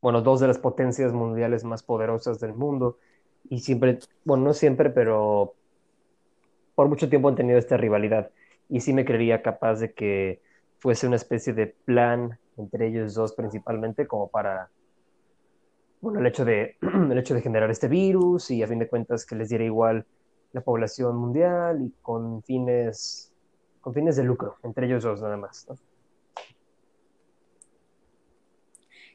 bueno, 0.01 0.21
dos 0.21 0.39
de 0.39 0.47
las 0.47 0.57
potencias 0.57 1.11
mundiales 1.11 1.63
más 1.63 1.83
poderosas 1.83 2.39
del 2.39 2.53
mundo. 2.53 2.97
Y 3.49 3.59
siempre, 3.59 3.99
bueno, 4.23 4.45
no 4.45 4.53
siempre, 4.53 4.89
pero 4.89 5.53
por 6.75 6.87
mucho 6.87 7.09
tiempo 7.09 7.27
han 7.27 7.35
tenido 7.35 7.59
esta 7.59 7.77
rivalidad. 7.77 8.31
Y 8.69 8.81
sí 8.81 8.93
me 8.93 9.03
creería 9.03 9.41
capaz 9.41 9.75
de 9.75 9.93
que 9.93 10.41
fuese 10.79 11.07
una 11.07 11.17
especie 11.17 11.53
de 11.53 11.67
plan 11.67 12.39
entre 12.59 12.87
ellos 12.87 13.13
dos 13.13 13.33
principalmente 13.33 14.05
como 14.05 14.27
para, 14.27 14.69
bueno, 16.01 16.19
el 16.19 16.27
hecho 16.27 16.45
de, 16.45 16.77
el 16.81 17.17
hecho 17.17 17.33
de 17.33 17.41
generar 17.41 17.69
este 17.69 17.87
virus 17.87 18.51
y 18.51 18.63
a 18.63 18.67
fin 18.67 18.79
de 18.79 18.87
cuentas 18.87 19.25
que 19.25 19.35
les 19.35 19.49
diera 19.49 19.63
igual 19.63 20.05
la 20.51 20.61
población 20.61 21.15
mundial 21.17 21.81
y 21.81 21.93
con 22.01 22.41
fines, 22.43 23.31
con 23.81 23.93
fines 23.93 24.15
de 24.15 24.23
lucro, 24.23 24.57
entre 24.63 24.87
ellos 24.87 25.03
dos 25.03 25.21
nada 25.21 25.37
más, 25.37 25.67
¿no? 25.69 25.75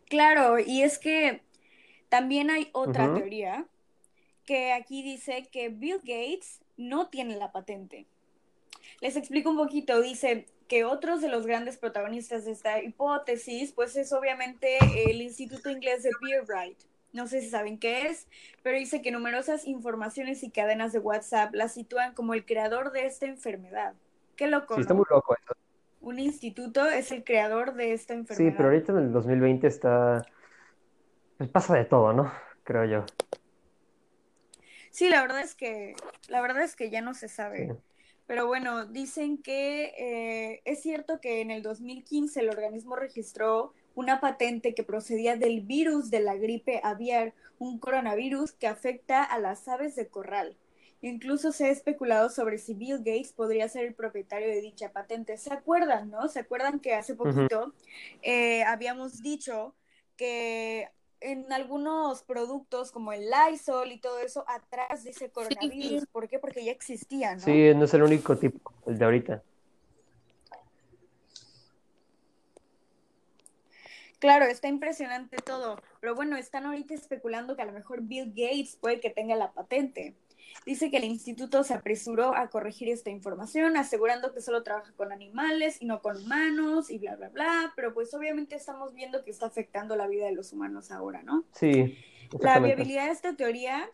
Claro, 0.08 0.58
y 0.60 0.82
es 0.82 0.98
que 0.98 1.42
también 2.08 2.50
hay 2.50 2.68
otra 2.72 3.12
teoría 3.14 3.66
que 4.44 4.72
aquí 4.72 5.02
dice 5.02 5.48
que 5.50 5.70
Bill 5.70 5.98
Gates 5.98 6.60
no 6.76 7.08
tiene 7.08 7.36
la 7.36 7.50
patente. 7.50 8.06
Les 9.00 9.16
explico 9.16 9.50
un 9.50 9.56
poquito, 9.56 10.00
dice 10.00 10.46
que 10.68 10.84
otros 10.84 11.20
de 11.20 11.28
los 11.28 11.46
grandes 11.46 11.76
protagonistas 11.76 12.44
de 12.44 12.52
esta 12.52 12.82
hipótesis, 12.82 13.72
pues 13.72 13.96
es 13.96 14.12
obviamente 14.12 14.78
el 15.10 15.20
Instituto 15.20 15.70
Inglés 15.70 16.02
de 16.02 16.10
Beerbright. 16.22 16.78
No 17.12 17.26
sé 17.28 17.40
si 17.42 17.48
saben 17.50 17.78
qué 17.78 18.08
es, 18.08 18.26
pero 18.62 18.76
dice 18.76 19.00
que 19.00 19.12
numerosas 19.12 19.66
informaciones 19.66 20.42
y 20.42 20.50
cadenas 20.50 20.92
de 20.92 20.98
WhatsApp 20.98 21.54
la 21.54 21.68
sitúan 21.68 22.12
como 22.14 22.34
el 22.34 22.44
creador 22.44 22.90
de 22.92 23.06
esta 23.06 23.26
enfermedad. 23.26 23.94
Qué 24.36 24.48
loco, 24.48 24.74
Sí, 24.74 24.80
está 24.80 24.94
¿no? 24.94 24.98
muy 24.98 25.06
loco 25.10 25.36
eso. 25.36 25.54
Un 26.00 26.18
instituto 26.18 26.86
es 26.86 27.12
el 27.12 27.22
creador 27.24 27.74
de 27.74 27.92
esta 27.92 28.14
Sí, 28.14 28.20
enfermedad. 28.20 28.54
pero 28.56 28.68
ahorita 28.70 28.92
en 28.92 28.98
el 28.98 29.12
2020 29.12 29.66
está, 29.66 30.22
pues 31.38 31.48
pasa 31.50 31.74
de 31.76 31.84
todo, 31.84 32.12
¿no? 32.12 32.32
Creo 32.64 32.84
yo. 32.84 33.04
Sí, 34.90 35.08
la 35.08 35.22
verdad 35.22 35.40
es 35.40 35.54
que, 35.54 35.94
la 36.28 36.40
verdad 36.40 36.62
es 36.62 36.76
que 36.76 36.90
ya 36.90 37.00
no 37.00 37.14
se 37.14 37.28
Sí. 37.28 37.34
Pero 38.26 38.46
bueno, 38.46 38.86
dicen 38.86 39.38
que 39.38 39.92
eh, 39.98 40.62
es 40.64 40.80
cierto 40.80 41.20
que 41.20 41.40
en 41.40 41.50
el 41.50 41.62
2015 41.62 42.40
el 42.40 42.48
organismo 42.48 42.96
registró 42.96 43.74
una 43.94 44.20
patente 44.20 44.74
que 44.74 44.82
procedía 44.82 45.36
del 45.36 45.60
virus 45.60 46.10
de 46.10 46.20
la 46.20 46.34
gripe 46.34 46.80
aviar, 46.82 47.34
un 47.58 47.78
coronavirus 47.78 48.52
que 48.52 48.66
afecta 48.66 49.22
a 49.22 49.38
las 49.38 49.68
aves 49.68 49.94
de 49.94 50.08
corral. 50.08 50.56
Incluso 51.02 51.52
se 51.52 51.66
ha 51.66 51.70
especulado 51.70 52.30
sobre 52.30 52.56
si 52.56 52.72
Bill 52.72 52.98
Gates 52.98 53.32
podría 53.32 53.68
ser 53.68 53.84
el 53.84 53.94
propietario 53.94 54.48
de 54.48 54.62
dicha 54.62 54.90
patente. 54.90 55.36
¿Se 55.36 55.52
acuerdan, 55.52 56.10
no? 56.10 56.28
¿Se 56.28 56.40
acuerdan 56.40 56.80
que 56.80 56.94
hace 56.94 57.14
poquito 57.14 57.74
eh, 58.22 58.62
habíamos 58.64 59.22
dicho 59.22 59.74
que 60.16 60.88
en 61.24 61.52
algunos 61.52 62.22
productos 62.22 62.92
como 62.92 63.12
el 63.12 63.28
Lysol 63.30 63.90
y 63.92 63.98
todo 63.98 64.18
eso, 64.18 64.44
atrás 64.46 65.04
dice 65.04 65.30
coronavirus? 65.30 66.06
¿Por 66.06 66.28
qué? 66.28 66.38
Porque 66.38 66.64
ya 66.64 66.72
existía, 66.72 67.34
¿no? 67.34 67.40
Sí, 67.40 67.72
no 67.74 67.84
es 67.84 67.94
el 67.94 68.02
único 68.02 68.36
tipo, 68.36 68.72
el 68.86 68.98
de 68.98 69.04
ahorita. 69.04 69.42
Claro, 74.18 74.46
está 74.46 74.68
impresionante 74.68 75.36
todo, 75.36 75.76
pero 76.00 76.14
bueno, 76.14 76.36
están 76.36 76.64
ahorita 76.64 76.94
especulando 76.94 77.56
que 77.56 77.62
a 77.62 77.66
lo 77.66 77.72
mejor 77.72 78.00
Bill 78.02 78.32
Gates 78.34 78.76
puede 78.76 79.00
que 79.00 79.10
tenga 79.10 79.36
la 79.36 79.52
patente. 79.52 80.14
Dice 80.66 80.90
que 80.90 80.96
el 80.96 81.04
instituto 81.04 81.62
se 81.62 81.74
apresuró 81.74 82.34
a 82.34 82.48
corregir 82.48 82.88
esta 82.88 83.10
información, 83.10 83.76
asegurando 83.76 84.32
que 84.32 84.40
solo 84.40 84.62
trabaja 84.62 84.92
con 84.96 85.12
animales 85.12 85.76
y 85.80 85.84
no 85.84 86.00
con 86.00 86.16
humanos 86.16 86.90
y 86.90 86.98
bla, 86.98 87.16
bla, 87.16 87.28
bla, 87.28 87.72
pero 87.76 87.92
pues 87.92 88.14
obviamente 88.14 88.54
estamos 88.54 88.94
viendo 88.94 89.24
que 89.24 89.30
está 89.30 89.46
afectando 89.46 89.94
la 89.94 90.06
vida 90.06 90.24
de 90.24 90.32
los 90.32 90.52
humanos 90.52 90.90
ahora, 90.90 91.22
¿no? 91.22 91.44
Sí. 91.52 91.98
La 92.40 92.58
viabilidad 92.60 93.06
de 93.06 93.12
esta 93.12 93.36
teoría 93.36 93.90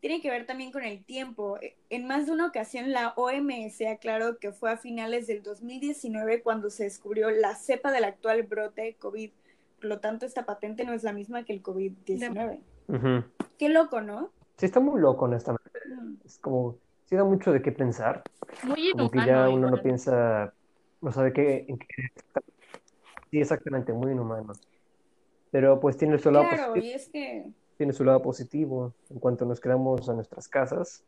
tiene 0.00 0.20
que 0.20 0.30
ver 0.30 0.44
también 0.44 0.70
con 0.70 0.84
el 0.84 1.02
tiempo. 1.02 1.58
En 1.88 2.06
más 2.06 2.26
de 2.26 2.32
una 2.32 2.46
ocasión 2.46 2.92
la 2.92 3.14
OMS 3.16 3.80
aclaró 3.90 4.38
que 4.38 4.52
fue 4.52 4.70
a 4.72 4.76
finales 4.76 5.26
del 5.26 5.42
2019 5.42 6.42
cuando 6.42 6.68
se 6.68 6.84
descubrió 6.84 7.30
la 7.30 7.54
cepa 7.54 7.90
del 7.90 8.04
actual 8.04 8.42
brote 8.42 8.96
COVID. 8.98 9.30
Por 9.76 9.84
lo 9.86 10.00
tanto, 10.00 10.26
esta 10.26 10.44
patente 10.44 10.84
no 10.84 10.92
es 10.92 11.04
la 11.04 11.14
misma 11.14 11.44
que 11.44 11.54
el 11.54 11.62
COVID-19. 11.62 12.60
Qué 13.58 13.68
loco, 13.70 14.02
¿no? 14.02 14.30
Sí, 14.56 14.66
está 14.66 14.80
muy 14.80 15.00
loco, 15.00 15.24
honestamente. 15.24 15.70
Es 16.24 16.38
como, 16.38 16.76
sí 17.06 17.16
da 17.16 17.24
mucho 17.24 17.52
de 17.52 17.62
qué 17.62 17.72
pensar. 17.72 18.22
Muy 18.62 18.92
Como 18.92 19.10
que 19.10 19.26
ya 19.26 19.48
uno 19.48 19.70
no 19.70 19.82
piensa, 19.82 20.52
no 21.00 21.12
sabe 21.12 21.32
qué, 21.32 21.64
en 21.68 21.78
qué 21.78 21.86
Sí, 23.30 23.40
exactamente, 23.40 23.92
muy 23.92 24.12
inhumano. 24.12 24.52
Pero 25.50 25.80
pues 25.80 25.96
tiene 25.96 26.18
su 26.18 26.30
lado 26.30 26.48
claro, 26.48 26.74
positivo. 26.74 26.86
Y 26.86 26.94
es 26.94 27.08
que... 27.08 27.46
Tiene 27.76 27.92
su 27.92 28.04
lado 28.04 28.22
positivo. 28.22 28.92
En 29.10 29.18
cuanto 29.18 29.44
nos 29.44 29.60
quedamos 29.60 30.08
a 30.08 30.14
nuestras 30.14 30.46
casas, 30.46 31.02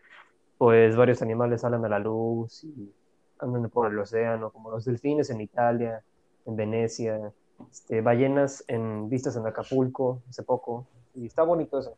pues 0.59 0.97
varios 0.97 1.23
animales 1.23 1.61
salen 1.61 1.85
a 1.85 1.89
la 1.89 2.01
luz 2.01 2.65
y 2.65 2.93
andan 3.39 3.71
por 3.71 3.93
el 3.93 3.99
océano, 3.99 4.51
como 4.51 4.73
los 4.73 4.85
delfines 4.85 5.31
en 5.31 5.41
Italia, 5.41 6.03
en 6.47 6.57
Venecia, 6.57 7.33
este, 7.71 8.01
ballenas 8.01 8.65
en 8.67 9.09
vistas 9.09 9.37
en 9.37 9.47
Acapulco 9.47 10.23
hace 10.29 10.43
poco. 10.43 10.87
Y 11.15 11.27
está 11.27 11.45
bonito 11.45 11.79
eso. 11.79 11.97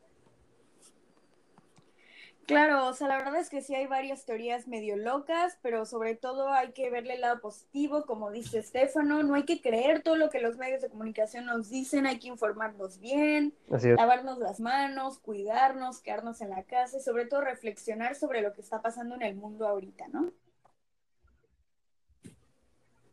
Claro, 2.48 2.86
o 2.86 2.94
sea, 2.94 3.08
la 3.08 3.18
verdad 3.18 3.36
es 3.36 3.50
que 3.50 3.60
sí 3.60 3.74
hay 3.74 3.86
varias 3.86 4.24
teorías 4.24 4.66
medio 4.66 4.96
locas, 4.96 5.58
pero 5.60 5.84
sobre 5.84 6.14
todo 6.14 6.48
hay 6.48 6.72
que 6.72 6.88
verle 6.88 7.16
el 7.16 7.20
lado 7.20 7.42
positivo, 7.42 8.06
como 8.06 8.30
dice 8.30 8.60
Estefano, 8.60 9.22
no 9.22 9.34
hay 9.34 9.44
que 9.44 9.60
creer 9.60 10.02
todo 10.02 10.16
lo 10.16 10.30
que 10.30 10.40
los 10.40 10.56
medios 10.56 10.80
de 10.80 10.88
comunicación 10.88 11.44
nos 11.44 11.68
dicen, 11.68 12.06
hay 12.06 12.18
que 12.18 12.28
informarnos 12.28 13.00
bien, 13.00 13.54
lavarnos 13.68 14.38
las 14.38 14.60
manos, 14.60 15.18
cuidarnos, 15.18 16.00
quedarnos 16.00 16.40
en 16.40 16.48
la 16.48 16.62
casa 16.62 16.96
y 16.96 17.02
sobre 17.02 17.26
todo 17.26 17.42
reflexionar 17.42 18.14
sobre 18.14 18.40
lo 18.40 18.54
que 18.54 18.62
está 18.62 18.80
pasando 18.80 19.14
en 19.16 19.22
el 19.24 19.36
mundo 19.36 19.68
ahorita, 19.68 20.08
¿no? 20.08 20.32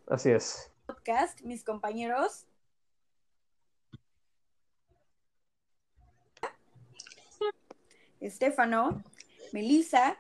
Así 0.07 0.31
es. 0.31 0.71
Podcast, 0.85 1.41
mis 1.41 1.65
compañeros. 1.65 2.45
Estefano, 8.21 9.03
Melissa. 9.53 10.17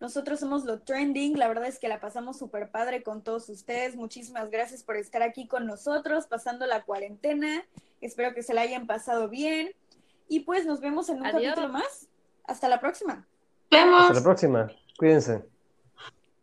Nosotros 0.00 0.40
somos 0.40 0.64
lo 0.64 0.80
trending, 0.80 1.38
la 1.38 1.46
verdad 1.46 1.66
es 1.66 1.78
que 1.78 1.86
la 1.86 2.00
pasamos 2.00 2.38
súper 2.38 2.70
padre 2.70 3.02
con 3.02 3.22
todos 3.22 3.48
ustedes. 3.50 3.96
Muchísimas 3.96 4.50
gracias 4.50 4.82
por 4.82 4.96
estar 4.96 5.22
aquí 5.22 5.46
con 5.46 5.66
nosotros, 5.66 6.26
pasando 6.26 6.66
la 6.66 6.84
cuarentena. 6.84 7.64
Espero 8.00 8.34
que 8.34 8.42
se 8.42 8.54
la 8.54 8.62
hayan 8.62 8.86
pasado 8.86 9.28
bien. 9.28 9.72
Y 10.26 10.40
pues 10.40 10.64
nos 10.64 10.80
vemos 10.80 11.10
en 11.10 11.18
un 11.18 11.24
capítulo 11.24 11.68
más. 11.68 12.08
Hasta 12.44 12.68
la 12.68 12.80
próxima. 12.80 13.26
Vemos. 13.70 14.02
Hasta 14.02 14.14
la 14.14 14.22
próxima. 14.22 14.72
Cuídense. 14.96 15.44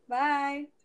Bye. 0.08 0.77